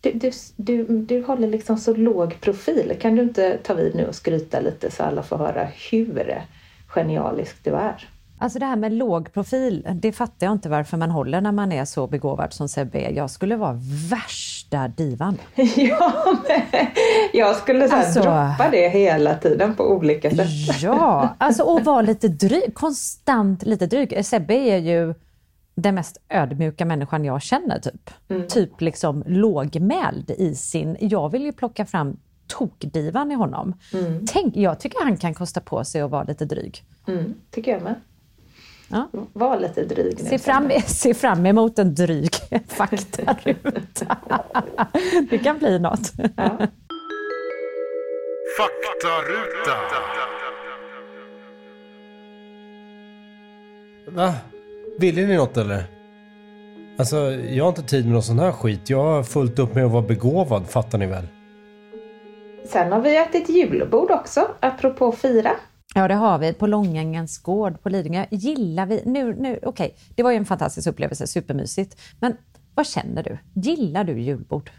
Du, 0.00 0.12
du, 0.12 0.30
du, 0.56 0.84
du 0.84 1.22
håller 1.22 1.48
liksom 1.48 1.76
så 1.78 1.94
låg 1.94 2.40
profil. 2.40 2.96
Kan 3.00 3.16
du 3.16 3.22
inte 3.22 3.58
ta 3.62 3.74
vid 3.74 3.94
nu 3.94 4.06
och 4.06 4.14
skryta 4.14 4.60
lite 4.60 4.90
så 4.90 5.02
alla 5.02 5.22
får 5.22 5.38
höra 5.38 5.68
hur 5.90 6.42
genialisk 6.86 7.56
du 7.64 7.70
är? 7.70 8.08
Alltså 8.44 8.58
det 8.58 8.66
här 8.66 8.76
med 8.76 8.92
låg 8.92 9.32
profil, 9.32 9.86
det 9.94 10.12
fattar 10.12 10.46
jag 10.46 10.52
inte 10.52 10.68
varför 10.68 10.96
man 10.96 11.10
håller 11.10 11.40
när 11.40 11.52
man 11.52 11.72
är 11.72 11.84
så 11.84 12.06
begåvad 12.06 12.52
som 12.52 12.68
Sebbe 12.68 12.98
är. 12.98 13.10
Jag 13.10 13.30
skulle 13.30 13.56
vara 13.56 13.80
värsta 14.10 14.88
divan. 14.88 15.38
ja, 15.76 16.36
jag 17.32 17.56
skulle 17.56 17.88
så 17.88 17.96
alltså, 17.96 18.20
droppa 18.20 18.68
det 18.70 18.88
hela 18.88 19.34
tiden 19.34 19.74
på 19.74 19.84
olika 19.84 20.30
sätt. 20.30 20.82
ja, 20.82 21.34
alltså 21.38 21.62
och 21.62 21.84
vara 21.84 22.02
lite 22.02 22.28
dryg, 22.28 22.74
konstant 22.74 23.62
lite 23.62 23.86
dryg. 23.86 24.24
Sebbe 24.26 24.54
är 24.54 24.78
ju 24.78 25.14
den 25.74 25.94
mest 25.94 26.16
ödmjuka 26.28 26.84
människan 26.84 27.24
jag 27.24 27.42
känner 27.42 27.78
typ. 27.78 28.10
Mm. 28.28 28.48
Typ 28.48 28.80
liksom 28.80 29.24
lågmäld 29.26 30.30
i 30.30 30.54
sin, 30.54 30.96
jag 31.00 31.28
vill 31.28 31.42
ju 31.42 31.52
plocka 31.52 31.86
fram 31.86 32.16
tokdivan 32.46 33.32
i 33.32 33.34
honom. 33.34 33.74
Mm. 33.92 34.26
Tänk, 34.26 34.56
jag 34.56 34.80
tycker 34.80 35.04
han 35.04 35.16
kan 35.16 35.34
kosta 35.34 35.60
på 35.60 35.84
sig 35.84 36.00
att 36.00 36.10
vara 36.10 36.24
lite 36.24 36.44
dryg. 36.44 36.82
Mm, 37.06 37.34
tycker 37.50 37.72
jag 37.72 37.82
med. 37.82 37.94
Ja. 38.94 39.08
Var 39.32 39.60
lite 39.60 39.84
dryg 39.84 40.14
nu. 40.22 40.28
Se 40.28 40.38
fram, 40.38 40.70
se 40.86 41.14
fram 41.14 41.46
emot 41.46 41.78
en 41.78 41.94
dryg 41.94 42.30
faktaruta. 42.68 44.16
det 45.30 45.38
kan 45.38 45.58
bli 45.58 45.78
något. 45.78 46.12
Ja. 46.36 46.58
Faktaruta. 48.58 49.76
Va? 54.08 54.34
Ville 54.98 55.26
ni 55.26 55.36
något 55.36 55.56
eller? 55.56 55.84
Alltså, 56.98 57.16
jag 57.32 57.64
har 57.64 57.68
inte 57.68 57.82
tid 57.82 58.04
med 58.04 58.12
någon 58.12 58.22
sån 58.22 58.38
här 58.38 58.52
skit. 58.52 58.90
Jag 58.90 59.02
har 59.02 59.22
fullt 59.22 59.58
upp 59.58 59.74
med 59.74 59.84
att 59.84 59.92
vara 59.92 60.02
begåvad, 60.02 60.66
fattar 60.66 60.98
ni 60.98 61.06
väl? 61.06 61.26
Sen 62.64 62.92
har 62.92 63.00
vi 63.00 63.16
ätit 63.16 63.48
julbord 63.48 64.10
också, 64.10 64.48
apropå 64.60 65.12
fira. 65.12 65.50
Ja, 65.96 66.08
det 66.08 66.14
har 66.14 66.38
vi 66.38 66.52
på 66.52 66.66
Långängens 66.66 67.38
gård 67.38 67.82
på 67.82 67.88
Lidingö. 67.88 68.26
Gillar 68.30 68.86
vi... 68.86 69.02
Nu, 69.04 69.34
nu, 69.34 69.58
Okej, 69.62 69.68
okay. 69.68 69.90
det 70.14 70.22
var 70.22 70.30
ju 70.30 70.36
en 70.36 70.44
fantastisk 70.44 70.88
upplevelse, 70.88 71.26
supermysigt. 71.26 72.00
Men 72.20 72.36
vad 72.74 72.86
känner 72.86 73.22
du? 73.22 73.38
Gillar 73.54 74.04
du 74.04 74.20
julbord? 74.20 74.70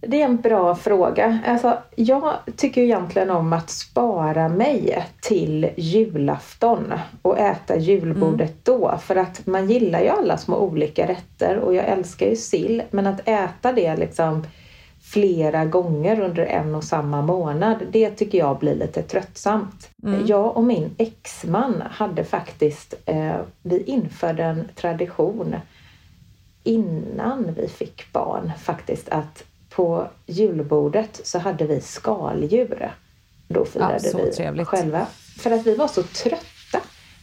Det 0.00 0.22
är 0.22 0.24
en 0.24 0.36
bra 0.36 0.74
fråga. 0.74 1.38
Alltså, 1.46 1.78
jag 1.96 2.34
tycker 2.56 2.82
egentligen 2.82 3.30
om 3.30 3.52
att 3.52 3.70
spara 3.70 4.48
mig 4.48 5.06
till 5.20 5.70
julafton 5.76 6.92
och 7.22 7.38
äta 7.38 7.76
julbordet 7.76 8.68
mm. 8.68 8.80
då. 8.80 8.98
För 8.98 9.16
att 9.16 9.46
man 9.46 9.70
gillar 9.70 10.00
ju 10.00 10.08
alla 10.08 10.36
små 10.36 10.56
olika 10.56 11.08
rätter 11.08 11.56
och 11.56 11.74
jag 11.74 11.84
älskar 11.84 12.26
ju 12.26 12.36
sill. 12.36 12.82
Men 12.90 13.06
att 13.06 13.28
äta 13.28 13.72
det 13.72 13.96
liksom 13.96 14.44
flera 15.06 15.64
gånger 15.64 16.20
under 16.20 16.42
en 16.42 16.74
och 16.74 16.84
samma 16.84 17.22
månad, 17.22 17.76
det 17.90 18.10
tycker 18.10 18.38
jag 18.38 18.58
blir 18.58 18.74
lite 18.74 19.02
tröttsamt. 19.02 19.88
Mm. 20.02 20.26
Jag 20.26 20.56
och 20.56 20.64
min 20.64 20.94
exman 20.98 21.82
hade 21.90 22.24
faktiskt, 22.24 22.94
eh, 23.06 23.36
vi 23.62 23.82
införde 23.82 24.44
en 24.44 24.68
tradition 24.74 25.56
innan 26.64 27.54
vi 27.56 27.68
fick 27.68 28.12
barn 28.12 28.52
faktiskt 28.62 29.08
att 29.08 29.44
på 29.70 30.08
julbordet 30.26 31.20
så 31.24 31.38
hade 31.38 31.66
vi 31.66 31.80
skaldjur. 31.80 32.94
Då 33.48 33.64
firade 33.64 34.00
ja, 34.12 34.18
vi 34.24 34.32
trevligt. 34.32 34.68
själva. 34.68 35.06
För 35.38 35.50
att 35.50 35.66
vi 35.66 35.76
var 35.76 35.88
så 35.88 36.02
trötta 36.02 36.55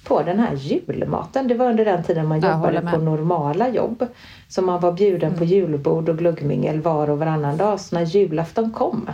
på 0.03 0.23
den 0.23 0.39
här 0.39 0.55
julmaten. 0.55 1.47
Det 1.47 1.55
var 1.55 1.69
under 1.69 1.85
den 1.85 2.03
tiden 2.03 2.27
man 2.27 2.39
jobbade 2.39 2.81
på 2.81 2.97
normala 2.97 3.69
jobb. 3.69 4.05
Så 4.47 4.61
man 4.61 4.79
var 4.79 4.91
bjuden 4.91 5.27
mm. 5.27 5.39
på 5.39 5.45
julbord 5.45 6.09
och 6.09 6.17
glöggmingel 6.17 6.81
var 6.81 7.09
och 7.09 7.19
varannan 7.19 7.57
dag. 7.57 7.79
Så 7.79 7.95
när 7.95 8.05
julafton 8.05 8.71
kom 8.71 9.09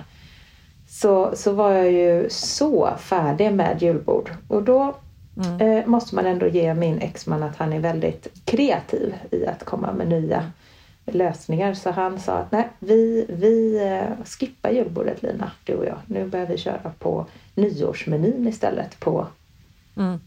så, 0.90 1.32
så 1.34 1.52
var 1.52 1.72
jag 1.72 1.92
ju 1.92 2.30
så 2.30 2.90
färdig 2.98 3.54
med 3.54 3.82
julbord. 3.82 4.32
Och 4.48 4.64
då 4.64 4.96
mm. 5.38 5.62
eh, 5.62 5.86
måste 5.86 6.16
man 6.16 6.26
ändå 6.26 6.48
ge 6.48 6.74
min 6.74 7.00
exman 7.00 7.44
att 7.44 7.56
han 7.56 7.74
är 7.74 7.80
väldigt 7.80 8.28
kreativ 8.46 9.14
i 9.32 9.46
att 9.46 9.66
komma 9.66 9.94
med 9.94 10.08
nya 10.08 10.52
lösningar. 11.06 11.74
Så 11.74 11.92
han 11.92 12.20
sa 12.20 12.34
att 12.34 12.52
nej, 12.52 12.68
vi, 12.80 13.26
vi 13.30 13.84
eh, 13.88 14.26
skippar 14.26 14.70
julbordet 14.70 15.24
Lina, 15.24 15.52
du 15.64 15.74
och 15.74 15.86
jag. 15.86 15.98
Nu 16.06 16.28
börjar 16.28 16.46
vi 16.46 16.58
köra 16.58 16.92
på 17.00 17.26
nyårsmenyn 17.56 18.48
istället 18.48 19.00
på 19.00 19.28
mm 19.96 20.20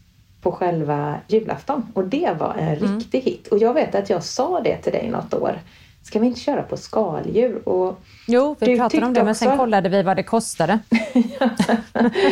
på 0.43 0.51
själva 0.51 1.15
julafton. 1.27 1.85
Och 1.93 2.03
det 2.03 2.35
var 2.39 2.55
en 2.59 2.77
mm. 2.77 2.97
riktig 2.97 3.21
hit. 3.21 3.47
Och 3.47 3.57
jag 3.57 3.73
vet 3.73 3.95
att 3.95 4.09
jag 4.09 4.23
sa 4.23 4.61
det 4.61 4.77
till 4.77 4.91
dig 4.91 5.09
något 5.09 5.33
år. 5.33 5.59
Ska 6.03 6.19
vi 6.19 6.27
inte 6.27 6.39
köra 6.39 6.63
på 6.63 6.77
skaldjur? 6.77 7.67
Och 7.67 7.99
jo, 8.27 8.55
vi 8.59 8.77
pratade 8.77 9.05
om 9.05 9.13
det, 9.13 9.23
men 9.23 9.35
sen 9.35 9.57
kollade 9.57 9.89
vi 9.89 10.03
vad 10.03 10.15
det 10.15 10.23
kostade. 10.23 10.79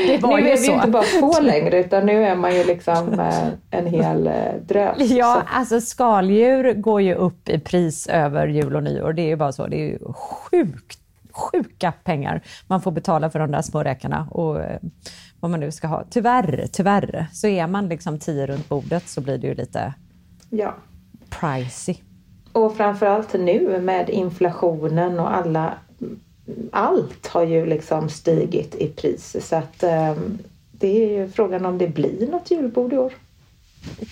det 0.08 0.18
var 0.22 0.41
nu 0.41 0.50
är 0.50 0.58
vi 0.58 0.72
inte 0.72 0.88
bara 0.88 1.03
två 1.20 1.39
längre, 1.41 1.80
utan 1.80 2.06
nu 2.06 2.25
är 2.25 2.36
man 2.36 2.56
ju 2.56 2.63
liksom 2.63 3.13
eh, 3.20 3.48
en 3.70 3.88
hel 3.88 4.27
eh, 4.27 4.34
drös. 4.68 5.12
Ja, 5.12 5.46
så. 5.48 5.58
alltså 5.58 5.82
skaldjur 5.82 6.74
går 6.74 7.01
ju 7.01 7.15
upp 7.15 7.50
i 7.50 7.60
pris 7.60 8.08
över 8.08 8.48
jul 8.48 8.75
och 8.75 8.84
nyår. 8.84 9.13
Det 9.13 9.22
är 9.22 9.27
ju 9.27 9.36
bara 9.36 9.51
så. 9.51 9.68
Det 9.68 9.75
är 9.75 9.88
ju 9.88 10.00
sjukt, 10.13 11.00
sjuka 11.32 11.91
pengar 12.03 12.41
man 12.68 12.82
får 12.82 12.91
betala 12.91 13.30
för 13.30 13.39
de 13.39 13.51
där 13.51 13.62
små 13.62 13.84
räkorna. 13.84 14.27
Och, 14.32 14.60
eh, 14.60 14.80
vad 15.41 15.51
man 15.51 15.60
nu 15.60 15.71
ska 15.71 15.88
ha. 15.88 16.03
Tyvärr, 16.10 16.67
tyvärr, 16.71 17.27
så 17.33 17.48
är 17.48 17.67
man 17.67 17.89
liksom 17.89 18.19
tio 18.19 18.48
runt 18.48 18.69
bordet 18.69 19.10
så 19.10 19.21
blir 19.21 19.38
det 19.38 19.48
ju 19.48 19.55
lite 19.55 19.93
ja. 20.50 20.75
pricey. 21.29 21.95
Och 22.51 22.77
framförallt 22.77 23.33
nu 23.33 23.81
med 23.81 24.10
inflationen 24.10 25.19
och 25.19 25.36
alla 25.36 25.74
allt 26.71 27.27
har 27.27 27.43
ju 27.43 27.65
liksom 27.65 28.10
stigit 28.10 28.75
i 28.75 28.88
pris 28.88 29.48
så 29.48 29.55
att 29.55 29.83
um, 29.83 30.39
det 30.71 31.03
är 31.03 31.19
ju 31.19 31.29
frågan 31.29 31.65
om 31.65 31.77
det 31.77 31.88
blir 31.88 32.27
något 32.31 32.51
julbord 32.51 32.93
i 32.93 32.98
år. 32.98 33.13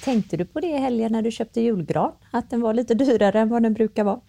Tänkte 0.03 0.37
du 0.37 0.45
på 0.45 0.59
det 0.59 0.67
i 0.67 0.77
helgen 0.77 1.11
när 1.11 1.21
du 1.21 1.31
köpte 1.31 1.61
julgran? 1.61 2.11
Att 2.31 2.49
den 2.49 2.61
var 2.61 2.73
lite 2.73 2.93
dyrare 2.93 3.39
än 3.39 3.49
vad 3.49 3.63
den 3.63 3.73
brukar 3.73 4.03
vara? 4.03 4.19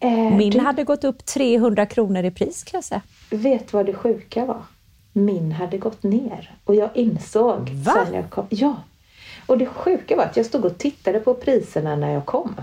Eh, 0.00 0.36
Min 0.36 0.50
du, 0.50 0.58
hade 0.58 0.84
gått 0.84 1.04
upp 1.04 1.26
300 1.26 1.86
kronor 1.86 2.24
i 2.24 2.30
pris 2.30 2.64
kan 2.64 2.78
jag 2.78 2.84
säga. 2.84 3.02
Vet 3.30 3.72
vad 3.72 3.86
det 3.86 3.94
sjuka 3.94 4.44
var? 4.44 4.62
Min 5.16 5.52
hade 5.52 5.78
gått 5.78 6.02
ner 6.02 6.54
och 6.64 6.74
jag 6.74 6.90
insåg 6.94 7.70
Va? 7.70 7.92
sen 8.04 8.14
jag 8.14 8.30
kom. 8.30 8.46
Ja. 8.48 8.74
Och 9.46 9.58
det 9.58 9.66
sjuka 9.66 10.16
var 10.16 10.24
att 10.24 10.36
jag 10.36 10.46
stod 10.46 10.64
och 10.64 10.78
tittade 10.78 11.20
på 11.20 11.34
priserna 11.34 11.96
när 11.96 12.12
jag 12.14 12.26
kom. 12.26 12.54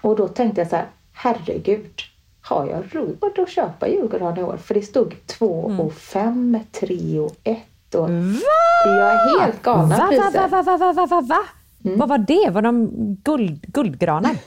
Och 0.00 0.16
då 0.16 0.28
tänkte 0.28 0.60
jag 0.60 0.70
så 0.70 0.76
här, 0.76 0.86
herregud, 1.12 2.00
har 2.42 2.66
jag 2.66 2.84
råd 2.96 3.38
att 3.38 3.50
köpa 3.50 3.88
julgran 3.88 4.38
i 4.38 4.42
år? 4.42 4.56
För 4.56 4.74
det 4.74 4.82
stod 4.82 5.26
2 5.26 5.66
Mm. 5.68 5.80
och 5.80 5.92
5, 5.94 6.58
3 6.72 7.18
och 7.20 7.36
1 7.44 7.58
och... 7.94 8.10
Jag 8.84 9.12
är 9.12 9.40
helt 9.40 9.62
galna 9.62 9.96
Va, 9.96 10.04
va, 10.04 10.08
priser. 10.08 10.48
va, 10.48 10.62
va, 10.62 10.76
va, 10.78 10.92
va, 10.92 11.06
va, 11.06 11.20
va? 11.20 11.38
Mm. 11.84 11.98
Vad 11.98 12.08
var 12.08 12.18
det? 12.18 12.50
Var 12.50 12.62
de 12.62 12.90
guld, 13.22 13.66
guldgranar? 13.72 14.36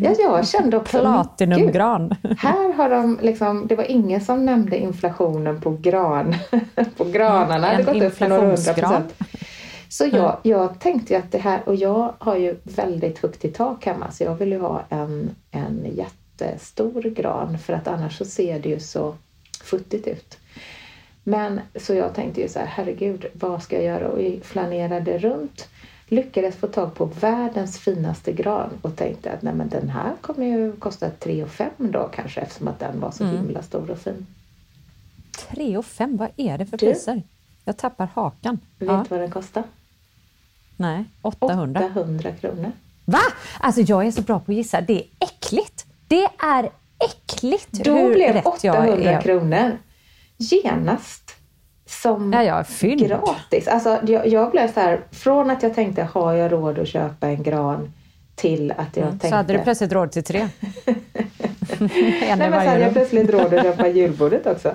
Ja, 0.00 0.14
jag 0.18 0.48
kände 0.48 0.76
också, 0.76 0.96
gud, 0.96 1.06
Platinumgran? 1.06 2.14
Här 2.38 2.72
har 2.72 2.90
de 2.90 3.18
liksom, 3.22 3.66
det 3.66 3.76
var 3.76 3.90
ingen 3.90 4.20
som 4.20 4.44
nämnde 4.44 4.78
inflationen 4.78 5.60
på 5.60 5.70
gran. 5.70 6.34
på 6.96 7.04
granarna 7.04 7.72
En 7.72 7.84
gått 7.84 8.02
upp 8.02 8.20
några 8.20 8.36
hundra 8.36 8.74
procent. 8.74 9.14
Så 9.88 10.04
jag, 10.12 10.36
jag 10.42 10.80
tänkte 10.80 11.12
ju 11.12 11.18
att 11.18 11.32
det 11.32 11.38
här, 11.38 11.68
och 11.68 11.74
jag 11.74 12.14
har 12.18 12.36
ju 12.36 12.56
väldigt 12.62 13.18
högt 13.18 13.44
i 13.44 13.48
tak 13.48 13.86
hemma 13.86 14.10
så 14.10 14.24
jag 14.24 14.34
vill 14.34 14.52
ju 14.52 14.60
ha 14.60 14.82
en, 14.88 15.30
en 15.50 15.86
jättestor 15.94 17.02
gran 17.02 17.58
för 17.58 17.72
att 17.72 17.88
annars 17.88 18.18
så 18.18 18.24
ser 18.24 18.58
det 18.60 18.68
ju 18.68 18.80
så 18.80 19.14
futtigt 19.62 20.06
ut. 20.06 20.38
Men 21.24 21.60
så 21.76 21.94
jag 21.94 22.14
tänkte 22.14 22.40
ju 22.40 22.48
så 22.48 22.58
här, 22.58 22.66
herregud, 22.66 23.26
vad 23.32 23.62
ska 23.62 23.76
jag 23.76 23.84
göra? 23.84 24.08
Och 24.08 24.22
jag 24.22 24.44
flanerade 24.44 25.18
runt. 25.18 25.68
Lyckades 26.08 26.56
få 26.56 26.66
tag 26.66 26.94
på 26.94 27.04
världens 27.04 27.78
finaste 27.78 28.32
gran 28.32 28.70
och 28.82 28.96
tänkte 28.96 29.32
att 29.32 29.42
nej 29.42 29.54
men 29.54 29.68
den 29.68 29.88
här 29.90 30.12
kommer 30.20 30.46
ju 30.46 30.72
kosta 30.76 31.10
3 31.10 31.46
5 31.46 31.70
då 31.78 32.08
kanske 32.14 32.40
eftersom 32.40 32.68
att 32.68 32.78
den 32.78 33.00
var 33.00 33.10
så 33.10 33.24
himla 33.24 33.62
stor 33.62 33.90
och 33.90 33.98
fin. 33.98 34.26
3 35.50 35.76
och 35.76 35.86
5, 35.86 36.16
vad 36.16 36.28
är 36.36 36.58
det 36.58 36.66
för 36.66 36.76
Du? 36.76 36.86
priser? 36.86 37.22
Jag 37.64 37.76
tappar 37.76 38.08
hakan. 38.14 38.58
Vet 38.78 38.88
Ja, 38.88 38.96
du 39.02 39.08
vad 39.08 39.20
den 39.20 39.30
kostar? 39.30 39.62
nej, 40.76 41.04
800. 41.22 41.84
800 41.90 42.32
kronor. 42.32 42.72
Va? 43.04 43.20
Alltså 43.60 43.80
jag 43.80 44.06
är 44.06 44.10
så 44.10 44.22
bra 44.22 44.40
på 44.40 44.52
att 44.52 44.56
gissa. 44.56 44.80
Det 44.80 44.96
är 44.98 45.04
äckligt. 45.18 45.86
Det 46.08 46.24
är 46.38 46.70
äckligt 47.04 47.72
Då 47.84 47.94
hur 47.96 48.14
blev 48.14 48.32
rätt 48.34 48.64
jag 48.64 48.76
800 48.88 49.10
är. 49.10 49.20
kronor 49.22 49.78
genast 50.36 51.30
som 51.86 52.32
Ja, 52.32 52.64
fynd. 52.64 53.00
gratis. 53.08 53.68
Alltså, 53.68 53.98
jag, 54.06 54.26
jag 54.26 54.50
blev 54.50 54.72
så 54.72 54.80
här, 54.80 55.00
från 55.10 55.50
att 55.50 55.62
jag 55.62 55.74
tänkte 55.74 56.02
har 56.12 56.32
jag 56.32 56.52
råd 56.52 56.78
att 56.78 56.88
köpa 56.88 57.28
en 57.28 57.42
gran 57.42 57.92
till 58.34 58.70
att 58.76 58.96
jag 58.96 59.08
tänkte... 59.10 59.28
Så 59.28 59.34
hade 59.34 59.52
du 59.52 59.58
plötsligt 59.58 59.92
råd 59.92 60.12
till 60.12 60.24
tre. 60.24 60.48
Nej, 61.78 62.36
men 62.36 62.52
så 62.52 62.58
hade 62.68 62.80
jag 62.80 62.92
plötsligt 62.92 63.30
råd 63.30 63.54
att 63.54 63.62
köpa 63.62 63.88
julbordet 63.98 64.46
också. 64.46 64.74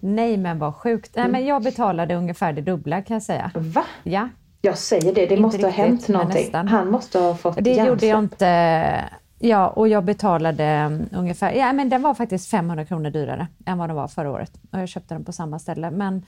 Nej 0.00 0.36
men 0.36 0.58
vad 0.58 0.74
sjukt. 0.74 1.10
Nej, 1.16 1.28
men 1.28 1.46
jag 1.46 1.62
betalade 1.62 2.14
ungefär 2.14 2.52
det 2.52 2.60
dubbla 2.60 3.02
kan 3.02 3.14
jag 3.14 3.22
säga. 3.22 3.50
Va? 3.54 3.84
Ja, 4.02 4.28
Jag 4.60 4.78
säger 4.78 5.14
det, 5.14 5.26
det 5.26 5.34
Inte 5.34 5.36
måste 5.36 5.62
ha 5.62 5.68
riktigt, 5.68 5.84
hänt 5.84 6.08
men 6.08 6.16
någonting. 6.16 6.54
Han 6.54 6.90
måste 6.90 7.18
ha 7.18 7.34
fått 7.36 7.56
det 7.64 7.70
gjorde 7.70 7.80
jag 7.80 7.92
hjärnsläpp. 8.02 8.22
inte. 8.32 9.04
Ja, 9.48 9.68
och 9.68 9.88
jag 9.88 10.04
betalade 10.04 10.64
mm, 10.64 11.08
ungefär, 11.12 11.52
ja 11.52 11.72
men 11.72 11.88
den 11.88 12.02
var 12.02 12.14
faktiskt 12.14 12.50
500 12.50 12.84
kronor 12.84 13.10
dyrare 13.10 13.46
än 13.66 13.78
vad 13.78 13.88
den 13.88 13.96
var 13.96 14.08
förra 14.08 14.30
året. 14.30 14.52
Och 14.72 14.78
jag 14.80 14.88
köpte 14.88 15.14
den 15.14 15.24
på 15.24 15.32
samma 15.32 15.58
ställe. 15.58 15.90
Men 15.90 16.24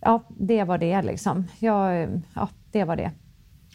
ja, 0.00 0.22
det 0.28 0.64
var 0.64 0.78
det 0.78 1.02
liksom. 1.02 1.44
Jag, 1.58 2.08
ja, 2.34 2.48
det 2.72 2.84
var 2.84 2.96
det. 2.96 3.10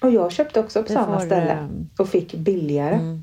Och 0.02 0.12
jag 0.12 0.32
köpte 0.32 0.60
också 0.60 0.82
på 0.84 0.88
Vi 0.90 0.94
samma 0.94 1.20
får, 1.20 1.26
ställe 1.26 1.52
ehm, 1.52 1.90
och 2.00 2.08
fick 2.10 2.34
billigare. 2.36 3.20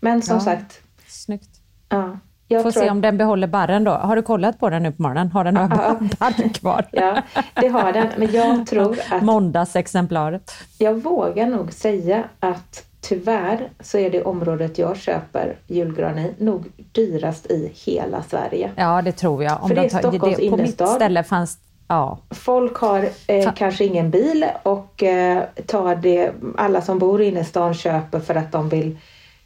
Men 0.00 0.22
som 0.22 0.34
Ja. 0.36 0.40
sagt, 0.40 0.80
Snyggt. 1.06 1.50
ja, 1.88 2.18
jag 2.48 2.62
Får 2.62 2.70
se 2.70 2.90
om 2.90 3.00
den 3.00 3.16
behåller 3.18 3.46
barren 3.46 3.84
då. 3.84 3.90
Har 3.90 4.16
du 4.16 4.22
kollat 4.22 4.58
på 4.58 4.70
den 4.70 4.82
nu 4.82 4.92
på 4.92 5.02
morgonen? 5.02 5.32
Har 5.32 5.44
den 5.44 5.54
några 5.54 5.68
barr 6.18 6.54
kvar? 6.54 6.86
Ja, 6.92 7.22
det 7.54 7.68
har 7.68 7.92
den. 7.92 8.06
Men 8.18 8.32
jag 8.32 8.66
tror 8.70 8.98
att 9.10 9.22
Måndagsexemplaret. 9.22 10.52
jag 10.78 10.94
vågar 10.94 11.46
nog 11.46 11.72
säga 11.72 12.24
att 12.40 12.84
tyvärr 13.08 13.68
så 13.80 13.98
är 13.98 14.10
det 14.10 14.22
området 14.22 14.78
jag 14.78 14.96
köper 14.96 15.56
julgran 15.66 16.18
i 16.18 16.34
nog 16.38 16.64
dyrast 16.92 17.46
i 17.50 17.72
hela 17.86 18.22
Sverige. 18.22 18.70
Ja, 18.76 19.02
det 19.02 19.12
tror 19.12 19.44
jag. 19.44 19.62
Om 19.62 19.68
För 19.68 19.74
det 19.74 19.80
de 19.80 19.86
är 19.86 19.90
tar- 19.90 19.98
Stockholms 19.98 20.36
På 20.36 20.42
mitt 20.42 20.52
innerstad. 20.52 20.88
ställe 20.88 21.22
fanns... 21.24 21.58
Ja, 21.88 22.18
Folk 22.30 22.76
har 22.76 23.08
eh, 23.26 23.52
kanske 23.52 23.84
ingen 23.84 24.10
bil 24.10 24.46
och 24.62 25.02
eh, 25.02 25.42
tar 25.66 25.96
det, 25.96 26.32
alla 26.56 26.82
som 26.82 26.98
bor 26.98 27.22
inne 27.22 27.40
i 27.40 27.44
stan 27.44 27.74
köper 27.74 28.20
för 28.20 28.34
att 28.34 28.52
de 28.52 28.68
vill 28.68 28.96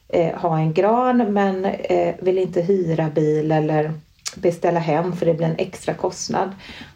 eh, 0.09 0.35
ha 0.35 0.59
en 0.59 0.73
gran 0.73 1.17
men 1.33 1.65
eh, 1.65 2.15
vill 2.21 2.39
inte 2.39 2.61
hyra 2.61 3.11
bil 3.15 3.53
eller 3.53 3.93
beställa 4.37 4.81
hem 4.81 5.13
för 5.17 5.27
det 5.27 5.35
blir 5.35 5.47
en 5.47 5.57
extra 5.59 5.95
kostnad. 5.95 6.51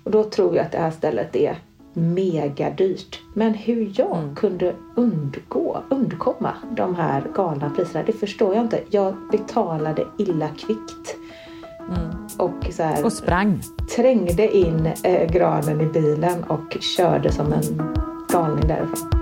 Och 0.04 0.10
då 0.10 0.24
tror 0.24 0.56
jag 0.56 0.64
att 0.66 0.72
det 0.72 0.78
här 0.78 0.90
stället 0.90 1.36
är 1.36 1.56
mega 1.94 2.70
dyrt. 2.70 3.20
Men 3.34 3.54
hur 3.54 3.92
jag 3.96 4.16
Mm. 4.18 4.34
kunde 4.34 4.74
undgå, 4.94 5.82
undkomma 5.90 6.54
de 6.76 6.94
här 6.94 7.24
galna 7.34 7.70
priserna, 7.70 8.04
det 8.06 8.12
förstår 8.12 8.54
jag 8.54 8.64
inte. 8.64 8.80
Jag 8.90 9.14
betalade 9.32 10.06
illa 10.18 10.48
kvickt. 10.48 11.16
Och 12.38 12.66
så 12.72 12.82
här, 12.82 12.92
Mm. 12.92 13.04
och 13.04 13.12
sprang. 13.12 13.60
trängde 13.96 14.56
in 14.56 14.86
eh, 15.04 15.30
granen 15.32 15.80
i 15.80 15.86
bilen 15.86 16.44
och 16.44 16.76
körde 16.96 17.32
som 17.32 17.52
en 17.52 17.96
galning 18.32 18.68
därifrån. 18.68 19.21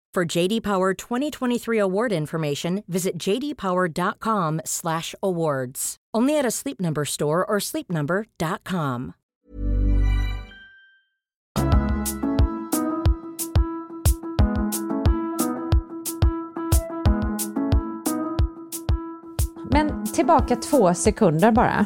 For 0.15 0.37
JD 0.37 0.61
Power 0.61 0.93
2023 0.93 1.77
award 1.77 2.11
information, 2.11 2.83
visit 2.85 3.17
jdpower.com/awards. 3.17 5.95
Only 6.17 6.37
at 6.37 6.45
a 6.45 6.51
Sleep 6.51 6.81
Number 6.81 7.05
store 7.05 7.45
or 7.45 7.59
sleepnumber.com. 7.59 9.13
Men 19.71 20.05
tillbaka 20.05 20.55
två 20.55 20.93
sekunder 20.93 21.51
bara 21.51 21.85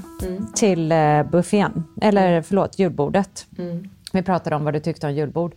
till 0.55 0.91
eh, 0.91 1.23
buffén, 1.23 1.83
eller 2.01 2.41
förlåt, 2.41 2.79
julbordet. 2.79 3.47
Vi 4.13 4.23
pratade 4.23 4.55
om 4.55 4.63
vad 4.63 4.73
du 4.73 4.79
tyckte 4.79 5.07
om 5.07 5.13
julbord. 5.13 5.55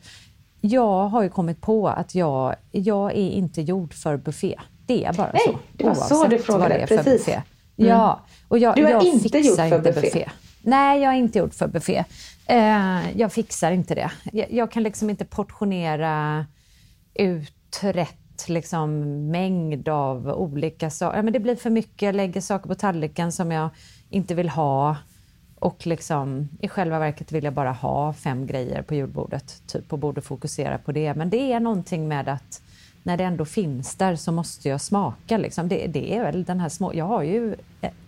Jag 0.60 1.08
har 1.08 1.22
ju 1.22 1.28
kommit 1.28 1.60
på 1.60 1.88
att 1.88 2.14
jag, 2.14 2.54
jag 2.70 3.10
är 3.10 3.30
inte 3.30 3.62
gjord 3.62 3.94
för 3.94 4.16
buffé. 4.16 4.58
Det 4.86 5.04
är 5.04 5.12
bara 5.12 5.30
Nej, 5.32 5.42
så. 5.46 5.58
det 5.72 5.84
var 5.84 5.94
så 5.94 6.26
du 6.26 6.38
frågade. 6.38 6.86
Precis. 6.88 7.26
buffé. 7.26 7.42
Ja, 7.76 8.20
och 8.48 8.58
jag, 8.58 8.76
Du 8.76 8.86
är 8.86 8.90
jag 8.90 9.04
inte 9.04 9.38
gjord 9.38 9.56
för 9.56 9.76
inte 9.76 9.92
buffé. 9.92 10.28
Nej, 10.62 11.02
jag 11.02 11.12
är 11.12 11.18
inte 11.18 11.38
gjord 11.38 11.54
för 11.54 11.68
buffé. 11.68 12.04
Eh, 12.46 13.18
jag 13.18 13.32
fixar 13.32 13.72
inte 13.72 13.94
det. 13.94 14.10
Jag, 14.32 14.52
jag, 14.52 14.70
kan 14.70 14.82
liksom 14.82 15.10
inte 15.10 15.24
portionera 15.24 16.46
ut 17.14 17.80
rätt 17.82 18.48
liksom, 18.48 19.00
mängd 19.30 19.88
av 19.88 20.28
olika 20.28 20.90
saker. 20.90 21.22
Men 21.22 21.32
det 21.32 21.40
blir 21.40 21.56
för 21.56 21.70
mycket, 21.70 22.02
jag 22.02 22.14
lägger 22.14 22.40
saker 22.40 22.68
på 22.68 22.74
tallriken 22.74 23.32
som 23.32 23.52
jag 23.52 23.68
inte 24.10 24.34
vill 24.34 24.48
ha. 24.48 24.96
Och 25.60 25.86
liksom, 25.86 26.48
i 26.60 26.68
själva 26.68 26.98
verket 26.98 27.32
vill 27.32 27.44
jag 27.44 27.52
bara 27.52 27.72
ha 27.72 28.12
fem 28.12 28.46
grejer 28.46 28.82
på 28.82 28.94
julbordet 28.94 29.62
typ, 29.66 29.92
och 29.92 29.98
borde 29.98 30.20
fokusera 30.20 30.78
på 30.78 30.92
det. 30.92 31.14
Men 31.14 31.30
det 31.30 31.52
är 31.52 31.60
någonting 31.60 32.08
med 32.08 32.28
att 32.28 32.62
när 33.02 33.16
det 33.16 33.24
ändå 33.24 33.44
finns 33.44 33.94
där 33.94 34.16
så 34.16 34.32
måste 34.32 34.68
jag 34.68 34.80
smaka. 34.80 35.36
Liksom. 35.36 35.68
Det, 35.68 35.86
det 35.86 36.16
är 36.16 36.22
väl 36.22 36.44
den 36.44 36.60
här 36.60 36.68
små... 36.68 36.94
Jag 36.94 37.04
har 37.04 37.22
ju 37.22 37.56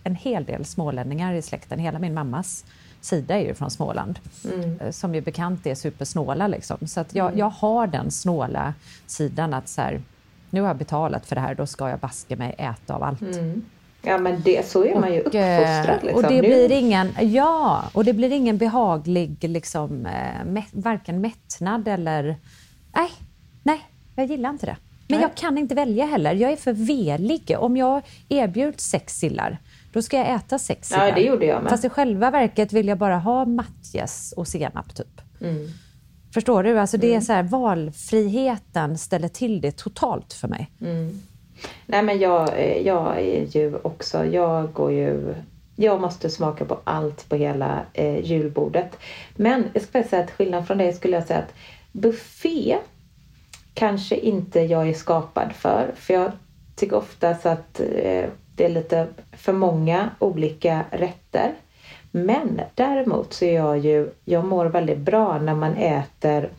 en 0.03 0.15
hel 0.15 0.45
del 0.45 0.65
smålänningar 0.65 1.33
i 1.33 1.41
släkten. 1.41 1.79
Hela 1.79 1.99
min 1.99 2.13
mammas 2.13 2.65
sida 3.01 3.35
är 3.35 3.45
ju 3.45 3.53
från 3.53 3.71
Småland, 3.71 4.19
mm. 4.53 4.79
Eh, 4.79 4.91
som 4.91 5.15
ju 5.15 5.21
bekant 5.21 5.67
är 5.67 5.75
supersnåla. 5.75 6.47
Liksom. 6.47 6.87
Så 6.87 6.99
att 6.99 7.15
jag, 7.15 7.27
mm. 7.27 7.39
jag 7.39 7.49
har 7.49 7.87
den 7.87 8.11
snåla 8.11 8.73
sidan 9.05 9.53
att 9.53 9.67
så 9.67 9.81
här, 9.81 10.01
nu 10.49 10.61
har 10.61 10.67
jag 10.67 10.77
betalat 10.77 11.25
för 11.25 11.35
det 11.35 11.41
här, 11.41 11.55
då 11.55 11.65
ska 11.65 11.89
jag 11.89 11.99
baske 11.99 12.35
mig 12.35 12.55
äta 12.57 12.95
av 12.95 13.03
allt. 13.03 13.21
Mm. 13.21 13.65
Ja 14.01 14.17
men 14.17 14.41
det, 14.41 14.67
så 14.67 14.85
är 14.85 14.99
man 14.99 15.13
ju 15.13 15.19
uppfostrad. 15.19 15.99
Liksom. 16.03 16.25
Och 16.25 16.31
det 16.31 16.39
blir 16.39 16.71
ingen, 16.71 17.09
ja, 17.21 17.83
och 17.93 18.05
det 18.05 18.13
blir 18.13 18.31
ingen 18.31 18.57
behaglig 18.57 19.37
liksom, 19.41 20.05
eh, 20.05 20.45
mä, 20.45 20.63
varken 20.71 21.21
mättnad 21.21 21.87
eller... 21.87 22.35
Nej, 22.95 23.09
nej, 23.63 23.79
jag 24.15 24.25
gillar 24.25 24.49
inte 24.49 24.65
det. 24.65 24.77
Men 25.07 25.19
nej. 25.19 25.21
jag 25.21 25.35
kan 25.35 25.57
inte 25.57 25.75
välja 25.75 26.05
heller. 26.05 26.33
Jag 26.33 26.51
är 26.51 26.55
för 26.55 26.73
velig. 26.73 27.55
Om 27.59 27.77
jag 27.77 28.01
erbjuds 28.29 28.83
sex 28.83 29.13
sillar, 29.17 29.57
då 29.93 30.01
ska 30.01 30.17
jag 30.17 30.29
äta 30.29 30.59
sex 30.59 30.87
sillar. 30.87 31.07
Ja, 31.07 31.15
det 31.15 31.21
gjorde 31.21 31.45
jag 31.45 31.63
med. 31.63 31.69
Fast 31.69 31.85
i 31.85 31.89
själva 31.89 32.31
verket 32.31 32.73
vill 32.73 32.87
jag 32.87 32.97
bara 32.97 33.17
ha 33.17 33.45
matjes 33.45 34.33
och 34.37 34.47
senap 34.47 34.95
typ. 34.95 35.21
Mm. 35.41 35.67
Förstår 36.33 36.63
du? 36.63 36.79
Alltså 36.79 36.97
det 36.97 37.07
är 37.07 37.11
mm. 37.11 37.21
så 37.21 37.33
här, 37.33 37.43
valfriheten 37.43 38.97
ställer 38.97 39.27
till 39.27 39.61
det 39.61 39.77
totalt 39.77 40.33
för 40.33 40.47
mig. 40.47 40.71
Mm. 40.81 41.21
Nej 41.85 42.03
men 42.03 42.19
jag, 42.19 42.49
eh, 42.49 42.77
jag 42.77 43.19
är 43.19 43.45
ju 43.45 43.75
också, 43.83 44.25
jag 44.25 44.73
går 44.73 44.91
ju 44.91 45.35
jag 45.75 46.01
måste 46.01 46.29
smaka 46.29 46.65
på 46.65 46.79
allt 46.83 47.29
på 47.29 47.35
hela 47.35 47.85
eh, 47.93 48.25
julbordet. 48.25 48.97
Men 49.35 49.69
jag 49.73 49.83
skulle 49.83 50.03
säga 50.03 50.23
att 50.23 50.31
skillnad 50.31 50.67
från 50.67 50.77
det 50.77 50.93
skulle 50.93 51.15
jag 51.15 51.27
säga 51.27 51.39
att 51.39 51.53
buffé 51.91 52.77
kanske 53.73 54.15
inte 54.15 54.59
jag 54.59 54.89
är 54.89 54.93
skapad 54.93 55.53
för. 55.53 55.91
För 55.95 56.13
jag 56.13 56.31
tycker 56.75 56.95
oftast 56.95 57.45
att 57.45 57.79
eh, 57.79 58.25
det 58.55 58.65
är 58.65 58.69
lite 58.69 59.07
för 59.31 59.53
många 59.53 60.09
olika 60.19 60.85
rätter. 60.91 61.53
Men 62.11 62.61
däremot 62.75 63.33
så 63.33 63.45
är 63.45 63.55
jag 63.55 63.77
ju, 63.77 64.09
jag 64.25 64.45
mår 64.45 64.65
väldigt 64.65 64.97
bra 64.97 65.39
när 65.39 65.55
man 65.55 65.73
äter 65.73 66.49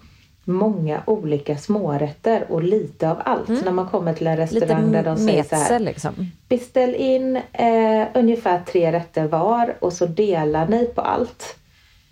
många 0.45 1.03
olika 1.07 1.59
smårätter 1.59 2.45
och 2.49 2.63
lite 2.63 3.11
av 3.11 3.23
allt. 3.25 3.49
Mm. 3.49 3.61
När 3.65 3.73
man 3.73 3.89
kommer 3.89 4.15
till 4.15 4.27
en 4.27 4.37
restaurang 4.37 4.87
lite 4.87 5.03
där 5.03 5.05
de 5.05 5.17
säger 5.17 5.43
så 5.43 5.57
här. 5.57 5.79
Liksom. 5.79 6.31
Beställ 6.49 6.95
in 6.95 7.37
eh, 7.53 8.07
ungefär 8.15 8.61
tre 8.67 8.93
rätter 8.93 9.27
var 9.27 9.75
och 9.81 9.93
så 9.93 10.07
delar 10.07 10.69
ni 10.69 10.87
på 10.87 11.01
allt. 11.01 11.57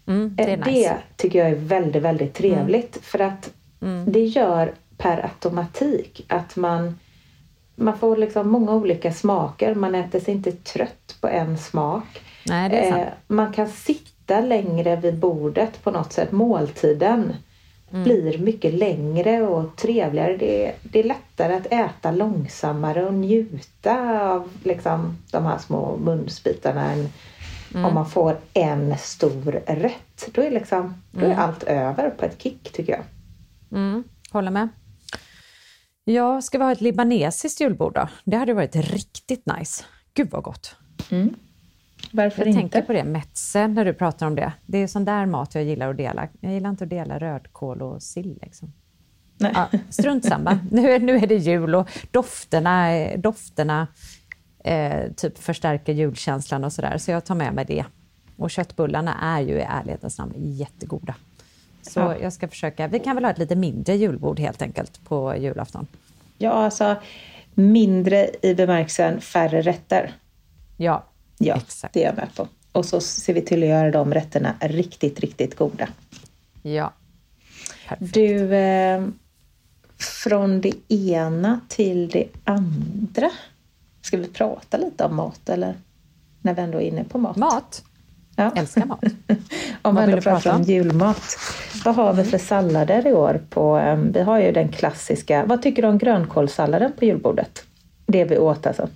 Mm, 0.06 0.36
det, 0.36 0.42
eh, 0.42 0.58
nice. 0.58 0.70
det, 0.70 0.96
tycker 1.16 1.38
jag 1.38 1.50
är 1.50 1.54
väldigt, 1.54 2.02
väldigt 2.02 2.34
trevligt. 2.34 2.96
Mm. 2.96 3.02
För 3.02 3.18
att 3.18 3.50
mm. 3.82 4.12
det 4.12 4.24
gör 4.24 4.72
per 4.96 5.22
automatik 5.22 6.24
att 6.28 6.56
man 6.56 6.98
man 7.80 7.98
får 7.98 8.16
liksom 8.16 8.48
många 8.48 8.74
olika 8.74 9.12
smaker. 9.12 9.74
Man 9.74 9.94
äter 9.94 10.20
sig 10.20 10.34
inte 10.34 10.52
trött 10.52 11.16
på 11.20 11.28
en 11.28 11.58
smak. 11.58 12.20
Nej, 12.46 12.70
det 12.70 12.76
är 12.76 12.90
sant. 12.90 13.02
Eh, 13.02 13.08
man 13.26 13.52
kan 13.52 13.68
sitta 13.68 14.40
längre 14.40 14.96
vid 14.96 15.18
bordet 15.18 15.84
på 15.84 15.90
något 15.90 16.12
sätt. 16.12 16.32
Måltiden 16.32 17.34
mm. 17.90 18.04
blir 18.04 18.38
mycket 18.38 18.74
längre 18.74 19.42
och 19.42 19.76
trevligare. 19.76 20.36
Det 20.36 20.66
är, 20.66 20.74
det 20.82 20.98
är 20.98 21.04
lättare 21.04 21.54
att 21.54 21.66
äta 21.66 22.10
långsammare 22.10 23.06
och 23.06 23.14
njuta 23.14 24.20
av 24.30 24.50
liksom, 24.64 25.18
de 25.30 25.44
här 25.46 25.58
små 25.58 25.96
munsbitarna 25.96 26.92
än 26.92 27.08
mm. 27.74 27.84
om 27.84 27.94
man 27.94 28.10
får 28.10 28.36
en 28.54 28.98
stor 28.98 29.52
rätt. 29.66 30.28
Då 30.32 30.42
är, 30.42 30.50
liksom, 30.50 31.02
då 31.10 31.20
är 31.20 31.24
mm. 31.24 31.38
allt 31.38 31.62
över 31.62 32.10
på 32.10 32.24
ett 32.24 32.42
kick 32.42 32.72
tycker 32.72 32.92
jag. 32.92 33.04
Mm. 33.78 34.04
Håller 34.32 34.50
med. 34.50 34.68
Ja, 36.04 36.42
ska 36.42 36.58
vi 36.58 36.64
ha 36.64 36.72
ett 36.72 36.80
libanesiskt 36.80 37.60
julbord 37.60 37.94
då? 37.94 38.08
Det 38.24 38.36
hade 38.36 38.54
varit 38.54 38.76
riktigt 38.76 39.46
nice. 39.58 39.84
Gud 40.14 40.30
vad 40.30 40.42
gott! 40.42 40.76
Mm. 41.10 41.34
Varför 42.12 42.42
jag 42.42 42.48
inte? 42.48 42.60
Jag 42.60 42.70
tänker 42.70 42.86
på 42.86 42.92
det, 42.92 43.04
metze, 43.04 43.68
när 43.68 43.84
du 43.84 43.94
pratar 43.94 44.26
om 44.26 44.34
det. 44.34 44.52
Det 44.66 44.78
är 44.78 44.86
sån 44.86 45.04
där 45.04 45.26
mat 45.26 45.54
jag 45.54 45.64
gillar 45.64 45.90
att 45.90 45.96
dela. 45.96 46.28
Jag 46.40 46.52
gillar 46.52 46.70
inte 46.70 46.84
att 46.84 46.90
dela 46.90 47.18
rödkål 47.18 47.82
och 47.82 48.02
sill. 48.02 48.38
Liksom. 48.42 48.72
Nej. 49.36 49.52
Ja, 49.54 49.68
strunt 49.90 50.24
samma. 50.24 50.58
Nu, 50.70 50.98
nu 50.98 51.16
är 51.16 51.26
det 51.26 51.34
jul 51.36 51.74
och 51.74 51.90
dofterna, 52.10 52.88
dofterna 53.16 53.86
eh, 54.64 55.12
typ 55.16 55.38
förstärker 55.38 55.92
julkänslan 55.92 56.64
och 56.64 56.72
sådär, 56.72 56.98
så 56.98 57.10
jag 57.10 57.24
tar 57.24 57.34
med 57.34 57.54
mig 57.54 57.64
det. 57.64 57.84
Och 58.36 58.50
köttbullarna 58.50 59.14
är 59.22 59.40
ju 59.40 59.54
i 59.54 59.66
ärlighetens 59.68 60.18
namn 60.18 60.32
jättegoda. 60.36 61.14
Så 61.82 62.00
ja. 62.00 62.16
jag 62.16 62.32
ska 62.32 62.48
försöka. 62.48 62.88
Vi 62.88 62.98
kan 62.98 63.16
väl 63.16 63.24
ha 63.24 63.30
ett 63.30 63.38
lite 63.38 63.56
mindre 63.56 63.96
julbord 63.96 64.38
helt 64.38 64.62
enkelt 64.62 65.04
på 65.04 65.36
julafton? 65.36 65.86
Ja, 66.38 66.50
alltså 66.50 66.96
mindre 67.54 68.30
i 68.42 68.54
bemärkelsen 68.54 69.20
färre 69.20 69.62
rätter. 69.62 70.12
Ja, 70.76 71.04
ja 71.40 71.56
exakt. 71.56 71.94
det 71.94 72.02
är 72.02 72.06
jag 72.06 72.16
med 72.16 72.28
på. 72.34 72.48
Och 72.72 72.84
så 72.84 73.00
ser 73.00 73.34
vi 73.34 73.42
till 73.42 73.62
att 73.62 73.68
göra 73.68 73.90
de 73.90 74.14
rätterna 74.14 74.54
riktigt, 74.60 75.20
riktigt 75.20 75.56
goda. 75.56 75.88
Ja. 76.62 76.92
Perfekt. 77.88 78.14
Du, 78.14 78.54
eh, 78.54 79.06
från 79.98 80.60
det 80.60 80.72
ena 80.88 81.60
till 81.68 82.08
det 82.08 82.28
andra. 82.44 83.30
Ska 84.02 84.16
vi 84.16 84.28
prata 84.28 84.76
lite 84.76 85.04
om 85.04 85.16
mat 85.16 85.48
eller? 85.48 85.74
När 86.42 86.54
vi 86.54 86.62
ändå 86.62 86.80
är 86.80 86.86
inne 86.86 87.04
på 87.04 87.18
mat. 87.18 87.36
Mat? 87.36 87.84
Ja. 88.36 88.52
Älskar 88.56 88.84
mat. 88.84 89.04
om 89.82 89.96
vi 89.96 90.02
ändå 90.02 90.20
pratar 90.20 90.54
om 90.54 90.62
julmat. 90.62 91.36
Vad 91.84 91.94
har 91.94 92.12
vi 92.12 92.24
för 92.24 92.38
sallader 92.38 93.06
i 93.06 93.12
år? 93.12 93.40
På, 93.50 93.78
um, 93.78 94.12
vi 94.12 94.22
har 94.22 94.38
ju 94.38 94.52
den 94.52 94.68
klassiska. 94.68 95.44
Vad 95.44 95.62
tycker 95.62 95.82
du 95.82 95.88
om 95.88 95.98
grönkålssalladen 95.98 96.92
på 96.98 97.04
julbordet? 97.04 97.64
Det 98.06 98.24
vi 98.24 98.38
åt 98.38 98.66
alltså. 98.66 98.88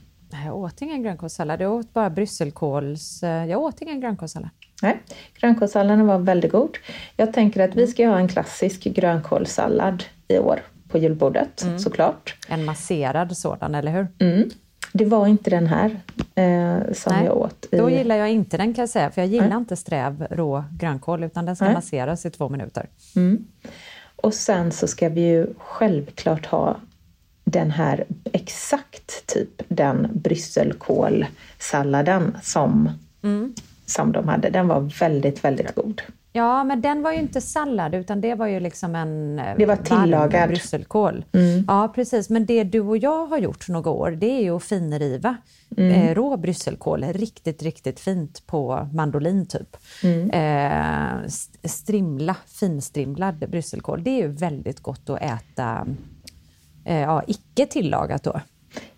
Jag 0.45 0.57
åt 0.57 0.83
ingen 0.83 1.03
grönkålssallad. 1.03 1.61
Jag 1.61 1.73
åt 1.73 1.93
bara 1.93 2.11
brysselkåls... 2.11 3.23
Eh, 3.23 3.47
jag 3.47 3.61
åt 3.61 3.83
ingen 3.83 4.01
grönkålssallad. 4.01 4.51
Nej, 4.83 5.03
grönkålssalladen 5.41 6.07
var 6.07 6.19
väldigt 6.19 6.53
god. 6.53 6.77
Jag 7.17 7.33
tänker 7.33 7.69
att 7.69 7.77
vi 7.77 7.87
ska 7.87 8.09
ha 8.09 8.19
en 8.19 8.29
klassisk 8.29 8.85
grönkålssallad 8.85 10.05
i 10.29 10.39
år 10.39 10.63
på 10.89 10.99
julbordet, 10.99 11.63
mm. 11.63 11.79
såklart. 11.79 12.37
En 12.49 12.65
masserad 12.65 13.37
sådan, 13.37 13.75
eller 13.75 13.93
hur? 13.93 14.07
Mm. 14.19 14.51
Det 14.93 15.05
var 15.05 15.27
inte 15.27 15.51
den 15.51 15.67
här 15.67 16.01
eh, 16.35 16.93
som 16.93 17.13
Nej, 17.13 17.25
jag 17.25 17.37
åt. 17.37 17.67
I... 17.71 17.77
Då 17.77 17.91
gillar 17.91 18.17
jag 18.17 18.31
inte 18.31 18.57
den 18.57 18.75
kan 18.75 18.83
jag 18.83 18.89
säga, 18.89 19.11
för 19.11 19.21
jag 19.21 19.29
gillar 19.29 19.49
Nej. 19.49 19.59
inte 19.59 19.77
sträv 19.77 20.27
rå 20.31 20.65
grönkål, 20.79 21.25
utan 21.25 21.47
den 21.47 21.57
ska 21.57 21.65
Nej. 21.65 21.75
masseras 21.75 22.27
i 22.27 22.31
två 22.31 22.49
minuter. 22.49 22.89
Mm. 23.17 23.45
Och 24.17 24.35
sen 24.35 24.73
så 24.73 24.87
ska 24.87 25.09
vi 25.09 25.21
ju 25.21 25.47
självklart 25.59 26.47
ha 26.47 26.77
den 27.45 27.71
här 27.71 28.05
exakt 28.33 28.94
typ 29.27 29.63
den 29.69 30.09
brysselkålsalladen 30.13 32.37
som, 32.43 32.91
mm. 33.23 33.55
som 33.87 34.13
de 34.13 34.29
hade. 34.29 34.51
Den 34.51 34.69
var 34.69 34.81
väldigt, 35.01 35.45
väldigt 35.45 35.75
god. 35.75 36.03
Ja, 36.37 36.65
men 36.65 36.81
den 36.81 37.03
var 37.03 37.13
ju 37.13 37.19
inte 37.19 37.41
sallad, 37.41 37.95
utan 37.95 38.21
det 38.21 38.35
var 38.35 38.47
ju 38.47 38.61
liksom 38.61 38.95
en 38.95 39.39
eh, 39.39 39.57
det 39.59 39.67
var 39.67 39.77
tillagad. 39.77 40.49
brysselkål. 40.49 41.25
Mm. 41.33 41.65
Ja, 41.69 41.93
precis. 41.95 42.31
Men 42.31 42.47
det 42.47 42.65
du 42.65 42.81
och 42.81 42.99
jag 42.99 43.27
har 43.27 43.39
gjort 43.39 43.69
några 43.69 43.91
år, 43.91 44.11
det 44.11 44.27
är 44.27 44.43
ju 44.43 44.57
att 44.57 44.65
finriva 44.65 45.37
mm. 45.77 45.93
eh, 45.93 46.15
rå 46.15 46.37
brysselkål 46.37 47.05
riktigt, 47.05 47.63
riktigt 47.63 48.01
fint 48.01 48.47
på 48.47 48.89
mandolin 48.93 49.47
typ. 49.47 49.77
Mm. 50.03 50.31
Eh, 50.31 51.29
strimla, 51.65 52.37
finstrimlad 52.47 53.51
brysselkål. 53.51 54.05
Det 54.05 54.11
är 54.11 54.23
ju 54.23 54.29
väldigt 54.29 54.81
gott 54.81 55.11
att 55.11 55.23
äta 55.23 55.87
eh, 56.85 57.01
ja, 57.01 57.23
icke 57.27 57.67
tillagat 57.67 58.23
då. 58.23 58.41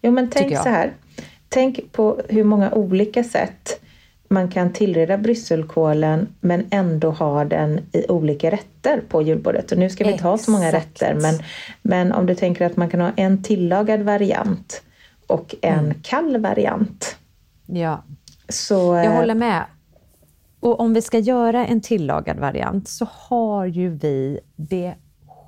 Jo, 0.03 0.11
men 0.11 0.31
tänk 0.31 0.57
så 0.57 0.69
här. 0.69 0.93
Tänk 1.49 1.93
på 1.93 2.21
hur 2.29 2.45
många 2.45 2.71
olika 2.71 3.25
sätt 3.25 3.81
man 4.29 4.49
kan 4.49 4.73
tillreda 4.73 5.19
brysselkålen 5.19 6.29
men 6.41 6.67
ändå 6.71 7.11
ha 7.11 7.45
den 7.45 7.81
i 7.93 8.07
olika 8.09 8.51
rätter 8.51 9.01
på 9.09 9.23
julbordet. 9.23 9.73
Och 9.73 9.79
nu 9.79 9.91
ska 9.91 10.05
vi 10.05 10.13
inte 10.13 10.25
ha 10.25 10.39
så 10.39 10.51
många 10.51 10.73
rätter 10.73 11.15
men, 11.15 11.35
men 11.83 12.13
om 12.13 12.27
du 12.27 12.35
tänker 12.35 12.67
att 12.67 12.77
man 12.77 12.91
kan 12.91 13.01
ha 13.01 13.11
en 13.17 13.43
tillagad 13.43 14.01
variant 14.01 14.83
och 15.27 15.55
en 15.63 15.79
mm. 15.79 15.95
kall 16.03 16.41
variant. 16.41 17.17
Ja, 17.67 18.03
så, 18.49 18.95
jag 18.95 19.11
håller 19.11 19.35
med. 19.35 19.65
Och 20.61 20.81
om 20.81 20.95
vi 20.95 21.03
ska 21.03 21.19
göra 21.19 21.67
en 21.67 21.81
tillagad 21.81 22.39
variant 22.39 22.89
så 22.89 23.09
har 23.11 23.67
ju 23.67 23.89
vi 23.89 24.41
det 24.57 24.95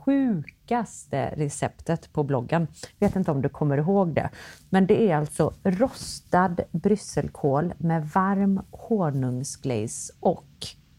sjukaste 0.09 1.35
receptet 1.37 2.12
på 2.12 2.25
bloggen. 2.25 2.66
Vet 2.99 3.16
inte 3.16 3.31
om 3.31 3.42
du 3.42 3.49
kommer 3.49 3.79
ihåg 3.79 4.14
det. 4.14 4.31
Men 4.71 4.87
det 4.87 5.11
är 5.11 5.16
alltså 5.16 5.55
rostad 5.62 6.57
brysselkål 6.73 7.75
med 7.79 8.09
varm 8.09 8.61
honungsglaze 8.71 10.12
och, 10.21 10.47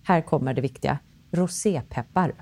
här 0.04 0.22
kommer 0.22 0.54
det 0.54 0.62
viktiga, 0.62 1.00
rosépeppar. 1.32 2.34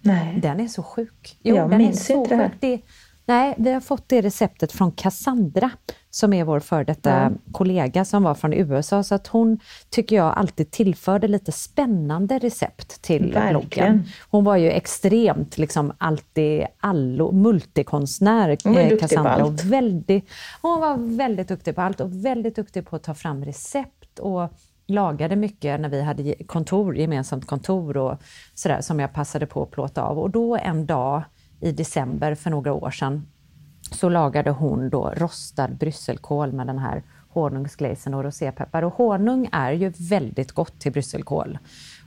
Nej. 0.00 0.40
Den 0.40 0.60
är 0.60 0.68
så 0.68 0.82
sjuk. 0.82 1.38
Jo, 1.42 1.56
Jag 1.56 1.70
den 1.70 1.78
minns 1.78 2.10
är 2.10 2.14
så 2.14 2.22
inte 2.22 2.36
det 2.36 2.42
här. 2.42 2.56
Det, 2.60 2.80
nej, 3.26 3.54
vi 3.58 3.72
har 3.72 3.80
fått 3.80 4.08
det 4.08 4.22
receptet 4.22 4.72
från 4.72 4.92
Cassandra, 4.92 5.70
som 6.16 6.32
är 6.32 6.44
vår 6.44 6.60
före 6.60 6.84
detta 6.84 7.32
kollega 7.52 8.04
som 8.04 8.22
var 8.22 8.34
från 8.34 8.52
USA. 8.52 9.02
Så 9.02 9.14
att 9.14 9.26
hon, 9.26 9.58
tycker 9.90 10.16
jag, 10.16 10.38
alltid 10.38 10.70
tillförde 10.70 11.28
lite 11.28 11.52
spännande 11.52 12.38
recept 12.38 13.02
till 13.02 13.32
Verkligen. 13.32 13.50
bloggen. 13.50 14.04
Hon 14.30 14.44
var 14.44 14.56
ju 14.56 14.70
extremt 14.70 15.58
liksom 15.58 15.92
alltid 15.98 16.66
allo, 16.80 17.32
multikonstnär, 17.32 18.56
Hon 18.64 18.74
var 18.74 18.80
eh, 18.80 18.98
Cassandra. 18.98 19.44
Och 19.44 19.64
väldigt, 19.64 20.30
hon 20.62 20.80
var 20.80 21.16
väldigt 21.16 21.48
duktig 21.48 21.74
på 21.74 21.80
allt 21.80 22.00
och 22.00 22.24
väldigt 22.24 22.56
duktig 22.56 22.86
på 22.86 22.96
att 22.96 23.02
ta 23.02 23.14
fram 23.14 23.44
recept 23.44 24.18
och 24.18 24.52
lagade 24.86 25.36
mycket 25.36 25.80
när 25.80 25.88
vi 25.88 26.02
hade 26.02 26.34
kontor, 26.34 26.96
gemensamt 26.96 27.46
kontor 27.46 27.96
och 27.96 28.18
sådär 28.54 28.80
som 28.80 29.00
jag 29.00 29.12
passade 29.12 29.46
på 29.46 29.62
att 29.62 29.70
plåta 29.70 30.02
av. 30.02 30.18
Och 30.18 30.30
då 30.30 30.56
en 30.56 30.86
dag 30.86 31.22
i 31.60 31.72
december 31.72 32.34
för 32.34 32.50
några 32.50 32.72
år 32.72 32.90
sedan 32.90 33.26
så 33.96 34.08
lagade 34.08 34.50
hon 34.50 34.90
då 34.90 35.12
rostad 35.16 35.68
brysselkål 35.68 36.52
med 36.52 36.66
den 36.66 36.78
här 36.78 37.02
honungsglazen 37.28 38.14
och 38.14 38.24
rosépeppar. 38.24 38.82
Och 38.82 38.94
honung 38.94 39.48
är 39.52 39.72
ju 39.72 39.92
väldigt 39.98 40.52
gott 40.52 40.78
till 40.78 40.92
brysselkål 40.92 41.58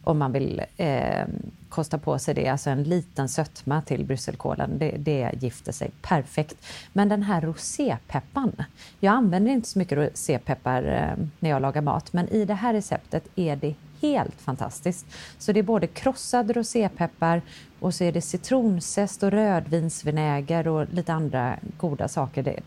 om 0.03 0.17
man 0.17 0.31
vill 0.31 0.61
eh, 0.77 1.25
kosta 1.69 1.97
på 1.97 2.19
sig 2.19 2.33
det. 2.33 2.47
Alltså 2.47 2.69
en 2.69 2.83
liten 2.83 3.29
sötma 3.29 3.81
till 3.81 4.05
brysselkålen, 4.05 4.77
det, 4.77 4.91
det 4.97 5.31
gifter 5.39 5.71
sig 5.71 5.91
perfekt. 6.01 6.65
Men 6.93 7.09
den 7.09 7.23
här 7.23 7.41
rosépeppan, 7.41 8.63
jag 8.99 9.13
använder 9.13 9.51
inte 9.51 9.69
så 9.69 9.79
mycket 9.79 9.97
rosépeppar 9.97 10.83
eh, 10.83 11.25
när 11.39 11.49
jag 11.49 11.61
lagar 11.61 11.81
mat, 11.81 12.13
men 12.13 12.29
i 12.29 12.45
det 12.45 12.53
här 12.53 12.73
receptet 12.73 13.27
är 13.35 13.55
det 13.55 13.75
helt 14.01 14.41
fantastiskt. 14.41 15.05
Så 15.37 15.51
det 15.51 15.59
är 15.59 15.63
både 15.63 15.87
krossad 15.87 16.51
rosépeppar 16.51 17.41
och 17.79 17.93
så 17.93 18.03
är 18.03 18.11
det 18.11 18.21
citronzest 18.21 19.23
och 19.23 19.31
rödvinsvinäger 19.31 20.67
och 20.67 20.93
lite 20.93 21.13
andra 21.13 21.55
goda 21.77 22.07
saker. 22.07 22.43
Det, 22.43 22.59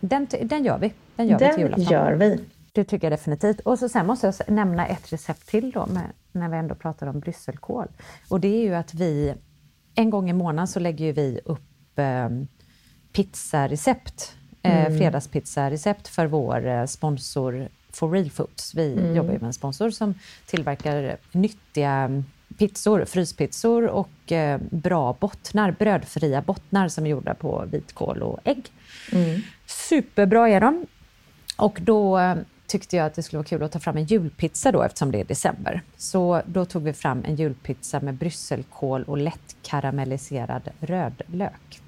den, 0.00 0.26
den 0.42 0.64
gör 0.64 0.78
vi. 0.78 0.92
Den 1.16 1.28
gör 1.28 1.38
vi 1.38 1.44
till 1.44 1.48
Den 1.48 1.60
julafton. 1.60 1.84
gör 1.84 2.12
vi. 2.12 2.44
Det 2.72 2.84
tycker 2.84 3.06
jag 3.06 3.12
definitivt. 3.12 3.60
Och 3.60 3.78
så 3.78 3.88
sen 3.88 4.06
måste 4.06 4.26
jag 4.26 4.54
nämna 4.54 4.86
ett 4.86 5.12
recept 5.12 5.48
till 5.48 5.70
då, 5.70 5.86
med, 5.86 6.02
när 6.32 6.48
vi 6.48 6.56
ändå 6.56 6.74
pratar 6.74 7.06
om 7.06 7.20
brysselkål. 7.20 7.88
Och 8.28 8.40
det 8.40 8.48
är 8.48 8.62
ju 8.62 8.74
att 8.74 8.94
vi, 8.94 9.34
en 9.94 10.10
gång 10.10 10.30
i 10.30 10.32
månaden 10.32 10.68
så 10.68 10.80
lägger 10.80 11.12
vi 11.12 11.40
upp 11.44 11.98
eh, 11.98 12.28
pizzarecept, 13.12 14.36
eh, 14.62 14.86
fredagspizzarecept 14.86 16.08
för 16.08 16.26
vår 16.26 16.66
eh, 16.66 16.86
sponsor 16.86 17.68
For 17.92 18.10
Real 18.10 18.30
Foods. 18.30 18.74
Vi 18.74 19.12
jobbar 19.16 19.32
ju 19.32 19.38
med 19.38 19.46
en 19.46 19.52
sponsor 19.52 19.90
som 19.90 20.14
tillverkar 20.46 21.16
nyttiga 21.32 21.90
mm, 21.90 22.24
pizzor, 22.58 23.04
fryspizzor 23.04 23.86
och 23.86 24.32
eh, 24.32 24.60
bra 24.70 25.16
bottnar, 25.20 25.70
brödfria 25.70 26.42
bottnar 26.42 26.88
som 26.88 27.06
är 27.06 27.10
gjorda 27.10 27.34
på 27.34 27.64
vitkål 27.70 28.22
och 28.22 28.40
ägg. 28.44 28.72
Superbra 29.66 30.48
är 30.48 30.60
de. 30.60 30.86
Och 31.56 31.78
då 31.82 32.18
eh, 32.18 32.36
tyckte 32.66 32.96
jag 32.96 33.06
att 33.06 33.14
det 33.14 33.22
skulle 33.22 33.38
vara 33.38 33.48
kul 33.48 33.62
att 33.62 33.72
ta 33.72 33.78
fram 33.78 33.96
en 33.96 34.04
julpizza 34.04 34.72
då 34.72 34.82
eftersom 34.82 35.12
det 35.12 35.20
är 35.20 35.24
december. 35.24 35.82
Så 35.96 36.42
då 36.46 36.64
tog 36.64 36.82
vi 36.82 36.92
fram 36.92 37.24
en 37.24 37.36
julpizza 37.36 38.00
med 38.00 38.14
brysselkål 38.14 39.02
och 39.02 39.18
lätt 39.18 39.56
karamelliserad 39.62 40.68
rödlök. 40.80 41.81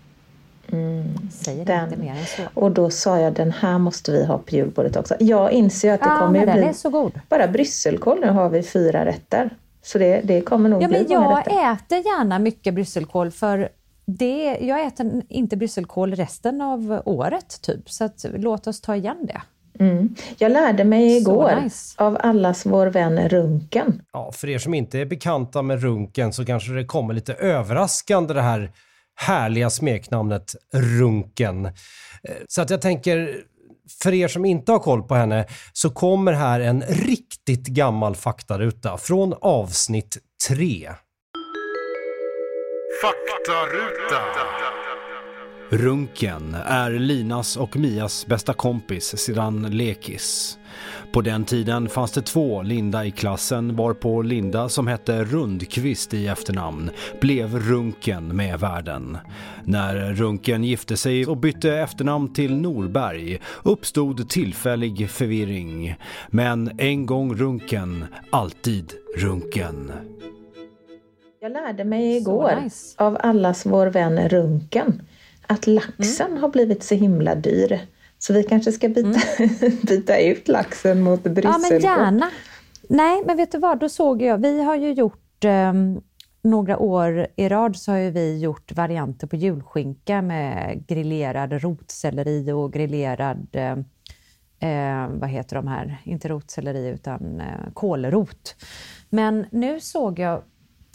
Säger 1.31 1.65
Den. 1.65 1.85
inte 1.85 1.97
mer 1.97 2.11
än 2.11 2.27
så. 2.27 2.43
Och 2.61 2.71
då 2.71 2.91
sa 2.91 3.19
jag 3.21 3.33
den 3.33 3.51
här 3.53 3.79
måste 3.79 4.13
vi 4.13 4.25
ha 4.25 4.39
på 4.39 4.51
julbordet 4.57 4.97
också. 4.97 5.15
Jag 5.21 5.53
inser 5.53 5.89
ju 5.89 5.95
att 5.95 6.01
det 6.01 6.09
Ja, 6.09 6.17
kommer 6.19 6.31
men 6.33 6.41
ju 6.41 6.47
den 6.47 6.57
bli 6.57 6.69
är 6.69 6.73
så 6.73 6.91
god. 6.91 7.13
bara 7.29 7.49
brysselkål. 7.49 8.21
Nu 8.21 8.31
har 8.31 8.49
vi 8.49 8.63
fyra 8.63 9.05
rätter. 9.07 9.51
Så 9.83 9.99
det, 9.99 10.21
det 10.25 10.41
kommer 10.41 10.69
nog 10.69 10.83
Ja, 10.83 10.89
bli 10.89 10.99
men 11.03 11.13
jag 11.13 11.39
rätter. 11.39 11.51
äter 11.73 11.99
gärna 11.99 12.39
mycket 12.39 12.75
brysselkål 12.75 13.31
för 13.31 13.69
det, 14.07 14.59
jag 14.61 14.87
äter 14.87 15.23
inte 15.29 15.57
brysselkål 15.57 16.15
resten 16.15 16.61
av 16.61 17.03
året 17.05 17.63
typ. 17.63 17.91
Så 17.91 18.05
att, 18.05 18.25
låt 18.35 18.67
oss 18.67 18.81
ta 18.81 18.97
igen 18.97 19.17
det. 19.27 19.43
Mm. 19.85 20.15
Jag 20.39 20.53
lärde 20.53 20.85
mig 20.85 21.17
igår 21.17 21.61
nice. 21.63 21.95
av 22.05 22.19
allas 22.21 22.67
vår 22.67 22.87
vän 22.87 23.29
Runken. 23.29 24.03
Ja, 24.13 24.33
för 24.33 24.49
er 24.49 24.59
som 24.59 24.75
inte 24.75 24.99
är 24.99 25.05
bekanta 25.05 25.63
med 25.63 25.83
runken 25.83 26.33
så 26.33 26.45
kanske 26.45 26.73
det 26.73 26.85
kommer 26.85 27.15
lite 27.15 27.35
överraskande 27.35 28.35
det 28.35 28.43
här 28.43 28.71
härliga 29.17 29.71
smeknamnet 29.71 30.55
Runken. 30.73 31.67
Eh, 31.67 31.73
så 32.49 32.63
att 32.63 32.71
jag 32.71 32.81
tänker, 32.81 33.41
för 34.03 34.15
er 34.15 34.29
som 34.29 34.45
inte 34.45 34.73
har 34.73 34.79
koll 34.79 35.03
på 35.03 35.15
henne 35.15 35.47
så 35.73 35.91
kommer 35.91 36.33
här 36.33 36.61
en 36.61 36.83
riktigt 36.83 37.67
gammal 37.67 38.17
faktaruta 38.17 38.99
från 38.99 39.35
avsnitt 39.41 40.19
3. 40.49 40.91
Faktaruta! 43.03 44.84
Runken 45.77 46.57
är 46.67 46.91
Linas 46.91 47.57
och 47.57 47.77
Mias 47.77 48.27
bästa 48.27 48.53
kompis 48.53 49.19
sedan 49.19 49.63
lekis. 49.63 50.59
På 51.13 51.21
den 51.21 51.45
tiden 51.45 51.89
fanns 51.89 52.13
det 52.13 52.23
två 52.23 52.63
Linda 52.63 53.05
i 53.05 53.11
klassen 53.11 53.77
varpå 53.77 54.23
Linda 54.23 54.69
som 54.69 54.87
hette 54.87 55.25
Rundqvist 55.25 56.15
i 56.15 56.27
efternamn 56.27 56.91
blev 57.21 57.59
Runken 57.59 58.37
med 58.37 58.61
världen. 58.61 59.19
När 59.65 60.15
Runken 60.15 60.65
gifte 60.65 60.97
sig 60.97 61.27
och 61.27 61.37
bytte 61.37 61.75
efternamn 61.75 62.33
till 62.33 62.57
Norberg 62.57 63.41
uppstod 63.63 64.29
tillfällig 64.29 65.11
förvirring. 65.11 65.97
Men 66.29 66.71
en 66.79 67.07
gång 67.07 67.35
Runken, 67.35 68.05
alltid 68.31 68.93
Runken. 69.17 69.93
Jag 71.41 71.53
lärde 71.53 71.85
mig 71.85 72.17
igår 72.17 72.61
nice. 72.63 73.05
av 73.05 73.17
allas 73.21 73.67
vår 73.67 73.87
vän 73.87 74.29
Runken 74.29 75.03
att 75.55 75.67
laxen 75.67 76.39
har 76.39 76.49
blivit 76.49 76.83
så 76.83 76.95
himla 76.95 77.35
dyr. 77.35 77.81
Så 78.19 78.33
vi 78.33 78.43
kanske 78.43 78.73
ska 78.73 78.89
byta, 78.89 79.21
byta 79.87 80.19
ut 80.21 80.49
laxen 80.49 81.01
mot 81.03 81.21
Ja, 81.25 81.31
brysselkål. 81.31 81.67
men 81.71 81.81
gärna. 81.81 82.31
Nej, 82.89 83.23
men 83.27 83.37
vet 83.37 83.53
du 83.53 83.59
vad? 83.59 83.81
Då 83.81 83.89
såg 83.89 84.23
jag, 84.23 84.39
vi 84.39 84.63
har 84.63 84.77
ju 84.77 84.93
gjort 84.93 85.45
ehm, 85.45 86.01
några 86.43 86.79
år 86.79 87.27
i 87.37 87.49
rad 87.49 87.77
så 87.77 87.93
har 87.93 87.99
ju 87.99 88.11
vi 88.11 88.39
gjort 88.39 88.73
varianter 88.73 89.27
på 89.27 89.37
julskinka 89.37 90.23
med 90.23 90.85
grillerad 90.87 91.53
rotselleri 91.53 92.53
och 92.53 92.73
grillerad, 92.73 93.49
eh, 93.53 93.79
eh, 94.71 95.09
vad 95.09 95.31
heter 95.31 95.57
de 95.57 95.67
här, 95.67 96.01
inte 96.05 96.29
rotselleri 96.29 96.89
utan 96.89 97.41
eh, 97.41 97.73
kålrot. 97.75 98.57
Men 99.11 99.47
nu 99.51 99.81
såg 99.81 100.19
jag 100.19 100.43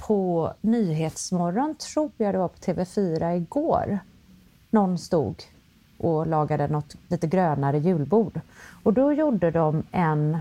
på 0.07 0.53
Nyhetsmorgon, 0.61 1.75
tror 1.75 2.11
jag 2.17 2.33
det 2.33 2.37
var 2.37 2.47
på 2.47 2.57
TV4 2.57 3.35
igår, 3.35 3.99
någon 4.69 4.97
stod 4.97 5.43
och 5.97 6.27
lagade 6.27 6.67
något 6.67 6.95
lite 7.07 7.27
grönare 7.27 7.79
julbord. 7.79 8.41
Och 8.83 8.93
då 8.93 9.13
gjorde 9.13 9.51
de 9.51 9.83
en 9.91 10.37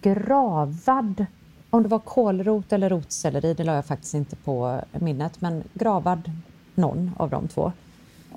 gravad, 0.00 1.26
om 1.70 1.82
det 1.82 1.88
var 1.88 1.98
kålrot 1.98 2.72
eller 2.72 2.90
rotselleri, 2.90 3.54
det 3.54 3.64
la 3.64 3.74
jag 3.74 3.86
faktiskt 3.86 4.14
inte 4.14 4.36
på 4.36 4.80
minnet, 4.92 5.40
men 5.40 5.64
gravad 5.74 6.30
någon 6.74 7.12
av 7.16 7.30
de 7.30 7.48
två. 7.48 7.72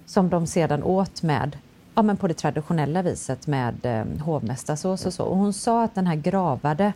Som 0.05 0.29
de 0.29 0.47
sedan 0.47 0.83
åt 0.83 1.23
med, 1.23 1.57
ja 1.95 2.01
men 2.01 2.17
på 2.17 2.27
det 2.27 2.33
traditionella 2.33 3.01
viset 3.01 3.47
med 3.47 3.85
eh, 3.85 4.23
hovmästarsås 4.23 5.05
och 5.05 5.13
så. 5.13 5.23
Och 5.23 5.37
hon 5.37 5.53
sa 5.53 5.83
att 5.83 5.95
den 5.95 6.07
här 6.07 6.15
gravade, 6.15 6.93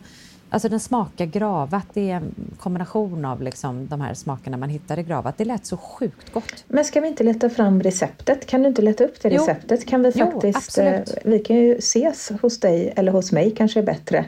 alltså 0.54 0.68
den 0.68 0.80
smakar 0.80 1.26
gravat, 1.26 1.86
det 1.94 2.10
är 2.10 2.16
en 2.16 2.34
kombination 2.58 3.24
av 3.24 3.42
liksom 3.42 3.86
de 3.86 4.00
här 4.00 4.14
smakerna 4.14 4.56
man 4.56 4.68
hittar 4.68 4.98
i 4.98 5.02
gravat. 5.02 5.38
Det 5.38 5.44
lät 5.44 5.66
så 5.66 5.76
sjukt 5.76 6.32
gott. 6.32 6.64
Men 6.68 6.84
ska 6.84 7.00
vi 7.00 7.08
inte 7.08 7.24
leta 7.24 7.50
fram 7.50 7.82
receptet? 7.82 8.46
Kan 8.46 8.62
du 8.62 8.68
inte 8.68 8.82
leta 8.82 9.04
upp 9.04 9.20
det 9.22 9.28
Jo. 9.28 9.40
receptet? 9.40 9.86
Kan 9.86 10.02
vi 10.02 10.12
Jo, 10.14 10.26
faktiskt, 10.30 10.78
eh, 10.78 10.86
absolut. 10.98 11.18
vi 11.24 11.38
kan 11.38 11.56
ju 11.56 11.74
ses 11.76 12.32
hos 12.42 12.60
dig, 12.60 12.92
eller 12.96 13.12
hos 13.12 13.32
mig 13.32 13.50
kanske 13.50 13.80
är 13.80 13.84
bättre, 13.84 14.24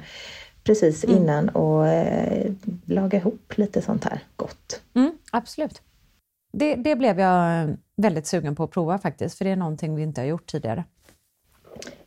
precis 0.65 1.05
Mm. 1.05 1.17
innan 1.17 1.49
och 1.49 1.87
eh, 1.89 2.53
laga 2.87 3.19
ihop 3.19 3.53
lite 3.57 3.83
sånt 3.83 4.05
här 4.05 4.21
gott. 4.37 4.81
Mm, 4.95 5.11
absolut. 5.31 5.83
Det, 6.53 6.75
det 6.75 6.97
blev 6.97 7.21
jag 7.21 7.63
eh, 7.63 7.69
väldigt 7.97 8.27
sugen 8.27 8.57
på 8.57 8.65
att 8.65 8.71
prova 8.71 8.99
faktiskt, 8.99 9.39
för 9.39 9.45
det 9.45 9.51
är 9.51 9.57
någonting 9.57 9.95
vi 9.97 10.03
inte 10.03 10.21
har 10.21 10.27
gjort 10.29 10.47
tidigare. 10.47 10.85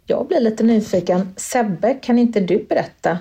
Jag 0.05 0.27
blir 0.27 0.39
lite 0.39 0.63
nyfiken. 0.63 1.33
Sebbe, 1.35 1.93
kan 1.93 2.19
inte 2.19 2.39
du 2.39 2.65
berätta, 2.69 3.17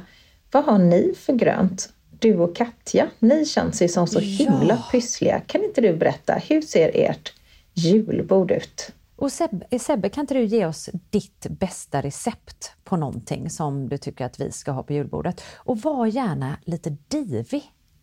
vad 0.53 0.65
har 0.65 0.79
ni 0.79 1.15
för 1.17 1.33
grönt? 1.33 1.89
Du 2.19 2.37
och 2.37 2.57
Katja, 2.57 3.09
ni 3.19 3.47
känns 3.47 3.83
ju 3.83 3.89
som 3.89 4.07
så 4.07 4.19
himla 4.19 4.77
pyssliga. 4.93 5.41
Kan 5.41 5.65
inte 5.65 5.81
du 5.81 5.97
berätta, 5.97 6.35
hur 6.35 6.63
ser 6.63 6.91
ert 6.95 7.33
julbord 7.75 8.51
ut? 8.51 8.93
Och 9.17 9.33
Sebbe, 9.33 9.79
Sebbe, 9.79 10.09
kan 10.09 10.21
inte 10.21 10.35
du 10.35 10.45
ge 10.45 10.67
oss 10.67 10.91
ditt 11.11 11.47
bästa 11.51 12.01
recept 12.01 12.73
på 12.85 12.97
någonting 12.97 13.51
som 13.51 13.89
du 13.89 13.99
tycker 13.99 14.25
att 14.25 14.41
vi 14.41 14.53
ska 14.53 14.71
ha 14.71 14.83
på 14.83 14.93
julbordet? 14.93 15.43
Och 15.57 15.79
var 15.79 16.07
gärna 16.07 16.57
lite 16.65 16.97
divig. 17.09 17.63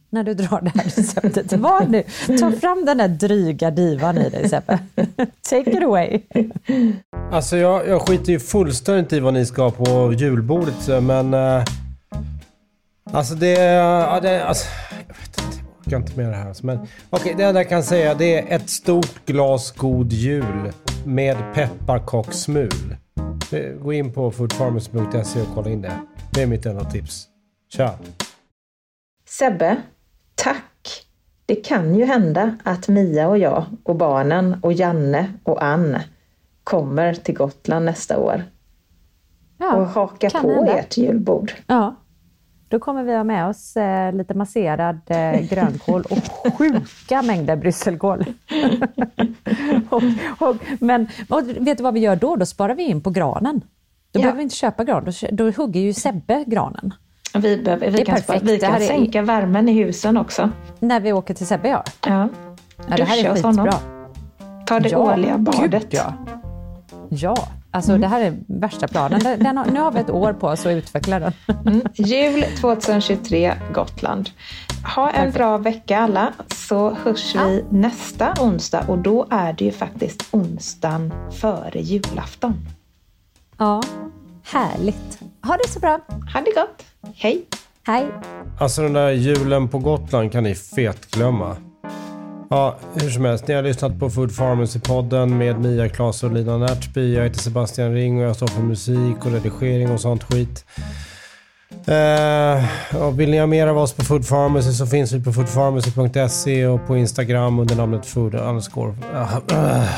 när 0.10 0.24
du 0.24 0.34
drar 0.34 0.62
det 0.62 0.72
här 0.76 0.84
receptet. 0.84 1.54
Var 1.60 1.86
nu, 1.86 2.04
ta 2.40 2.52
fram 2.52 2.86
den 2.86 2.98
där 2.98 3.08
dryga 3.08 3.72
divan 3.72 4.18
i 4.18 4.30
dig 4.30 4.50
Seppe. 4.50 4.80
Take 5.50 5.72
it 5.72 5.84
away. 5.84 6.22
Alltså 7.32 7.58
jag, 7.58 7.88
jag 7.88 8.02
skiter 8.02 8.32
ju 8.32 8.40
fullständigt 8.40 9.14
i 9.14 9.20
vad 9.20 9.34
ni 9.34 9.46
ska 9.46 9.64
ha 9.64 9.72
på 9.72 10.14
julbordet 10.14 11.04
men... 11.04 11.34
Uh, 11.34 11.64
alltså 13.12 13.36
det... 13.36 13.52
Ja, 13.52 14.20
det 14.20 14.46
alltså, 14.46 14.68
jag 15.08 15.16
vet 15.16 15.42
inte, 15.42 15.58
jag 15.58 15.88
orkar 15.88 15.98
inte 15.98 16.18
med 16.18 16.30
det 16.30 16.36
här. 16.36 16.48
Alltså, 16.48 16.66
men 16.66 16.88
okay, 17.10 17.34
det 17.34 17.44
enda 17.44 17.60
jag 17.60 17.70
kan 17.70 17.84
säga 17.84 18.14
det 18.14 18.40
är 18.40 18.56
ett 18.56 18.70
stort 18.70 19.26
glas 19.26 19.72
God 19.72 20.14
Jul 20.14 20.72
med 21.06 21.38
pepparkakssmul. 21.54 22.96
Gå 23.82 23.94
in 23.94 24.14
på 24.14 24.32
foodfarmers.se 24.32 25.42
och 25.42 25.48
kolla 25.56 25.70
in 25.70 25.82
det. 25.82 25.94
Det 26.34 26.42
är 26.42 26.48
mitt 26.48 26.66
enda 26.66 26.84
tips. 26.84 27.28
Tja! 27.70 27.94
Sebbe, 29.28 29.78
tack! 30.36 31.06
Det 31.46 31.56
kan 31.56 31.96
ju 31.96 32.06
hända 32.06 32.58
att 32.64 32.88
Mia 32.88 33.28
och 33.28 33.38
jag 33.38 33.66
och 33.84 33.96
barnen 33.96 34.58
och 34.62 34.74
Janne 34.74 35.34
och 35.44 35.64
Ann 35.64 35.98
kommer 36.64 37.14
till 37.14 37.36
Gotland 37.36 37.86
nästa 37.86 38.18
år. 38.18 38.44
Ja, 39.58 39.76
och 39.76 39.88
hakar 39.88 40.30
på 40.30 40.54
hända. 40.54 40.80
ert 40.80 40.98
julbord. 40.98 41.54
Ja, 41.68 41.96
då 42.68 42.80
kommer 42.80 43.04
vi 43.04 43.16
ha 43.16 43.24
med 43.24 43.48
oss 43.48 43.78
eh, 43.78 44.14
lite 44.14 44.34
masserad 44.34 45.00
eh, 45.08 45.42
grönkål 45.50 46.04
och 46.10 46.54
sjuka 46.58 47.22
mängder 47.22 47.56
brysselkål. 47.56 48.26
och, 49.90 50.04
och, 50.40 50.56
men 50.80 51.08
och 51.30 51.42
vet 51.48 51.78
du 51.78 51.84
vad 51.84 51.94
vi 51.94 52.00
gör 52.00 52.16
då? 52.16 52.36
Då 52.36 52.46
sparar 52.46 52.76
vi 52.76 52.84
in 52.84 53.02
på 53.02 53.10
granen. 53.10 53.62
Då 54.12 54.20
ja. 54.20 54.22
behöver 54.22 54.38
vi 54.38 54.44
inte 54.44 54.56
köpa 54.56 54.84
gran, 54.84 55.06
då, 55.06 55.12
då 55.32 55.52
hugger 55.52 55.82
ju 55.82 55.94
Sebbe 55.94 56.44
granen. 56.48 56.94
Vi, 57.34 57.58
behöver, 57.58 57.92
vi 57.92 58.06
kan, 58.06 58.16
perfekt. 58.16 58.44
vi 58.44 58.60
kan 58.60 58.82
sänka 58.82 59.20
är... 59.20 59.24
värmen 59.24 59.70
i 59.70 59.74
husen 59.74 60.18
också. 60.18 60.50
När 60.80 61.00
vi 61.00 61.14
åker 61.14 61.34
till 61.34 61.48
Sebbe, 61.48 61.70
ja. 61.70 61.84
Ja. 62.08 62.30
ja 62.90 62.96
det 62.98 63.04
här 63.04 63.26
är 63.26 63.34
skitbra. 63.34 63.74
Ta 64.66 64.80
det 64.80 64.90
ja, 64.90 64.98
årliga 64.98 65.38
badet. 65.38 65.72
Gud, 65.72 65.86
ja. 65.90 66.14
ja, 67.10 67.36
alltså 67.76 67.92
mm. 67.92 68.02
det 68.02 68.08
här 68.08 68.22
är 68.22 68.38
värsta 68.48 68.88
planen. 68.88 69.20
Den, 69.20 69.40
den 69.40 69.58
har, 69.58 69.66
nu 69.66 69.80
har 69.80 69.92
vi 69.92 70.00
ett 70.00 70.10
år 70.10 70.34
på 70.34 70.48
oss 70.48 70.66
att 70.66 70.72
utveckla 70.72 71.20
den. 71.20 71.34
Mm. 71.66 71.82
Jul 71.94 72.46
2023, 72.62 73.54
Gotland. 73.74 74.30
Ha 74.96 75.08
en 75.10 75.14
Perfekt. 75.14 75.36
bra 75.36 75.58
vecka 75.58 76.00
alla, 76.00 76.34
så 76.56 76.90
hörs 77.04 77.36
vi 77.36 77.60
ja. 77.60 77.78
nästa 77.78 78.34
onsdag 78.40 78.86
och 78.88 78.98
då 78.98 79.28
är 79.30 79.54
det 79.54 79.66
ju 79.66 79.72
faktiskt 79.72 80.28
onsdagen 80.32 81.14
före 81.32 81.82
julafton. 81.82 82.54
Ja, 83.58 83.82
härligt. 84.44 85.20
Ha 85.44 85.58
det 85.58 85.70
så 85.70 85.80
bra. 85.80 86.00
Ha 86.34 86.42
det 86.42 86.52
gott. 86.56 86.86
Hej! 87.16 87.46
Hej! 87.88 88.08
Alltså 88.60 88.82
den 88.82 88.94
där 88.94 89.12
julen 89.12 89.68
på 89.68 89.80
Gotland 89.80 90.32
kan 90.32 90.44
ni 90.44 90.56
fetglömma. 90.56 91.58
Ja, 92.50 92.76
hur 92.94 93.10
som 93.10 93.26
helst. 93.26 93.48
Ni 93.48 93.54
har 93.54 93.64
lyssnat 93.64 94.00
på 94.00 94.10
Food 94.10 94.32
Pharmacy-podden 94.32 95.26
med 95.38 95.60
Mia 95.60 95.90
Klas 95.90 96.24
och 96.24 96.32
Lina 96.32 96.58
Närtby. 96.58 97.16
Jag 97.16 97.24
heter 97.24 97.40
Sebastian 97.40 97.94
Ring 97.94 98.20
och 98.20 98.24
jag 98.24 98.36
står 98.36 98.48
för 98.48 98.62
musik 98.62 99.26
och 99.26 99.32
redigering 99.32 99.92
och 99.92 100.00
sånt 100.00 100.24
skit. 100.24 100.66
Uh, 101.90 103.02
och 103.04 103.20
vill 103.20 103.32
ni 103.32 103.38
ha 103.38 103.48
mer 103.48 103.68
av 103.68 103.78
oss 103.78 103.94
på 103.94 104.04
Food 104.04 104.28
Pharmacy 104.28 104.72
så 104.72 104.86
finns 104.86 105.12
vi 105.12 105.24
på 105.24 105.34
foodpharmacy.se 105.34 106.68
och 106.68 106.88
på 106.88 106.98
Instagram 106.98 107.60
under 107.60 107.76
namnet 107.76 108.06
food 108.06 108.36
underscore, 108.36 108.90
uh, 109.14 109.38
uh, 109.52 109.90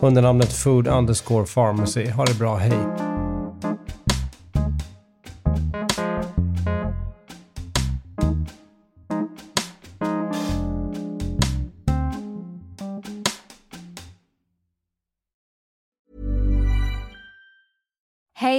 under 0.00 0.22
namnet 0.22 0.52
food 0.52 0.88
underscore 0.88 1.46
pharmacy. 1.46 2.10
Ha 2.10 2.24
det 2.24 2.38
bra, 2.38 2.56
hej! 2.56 3.13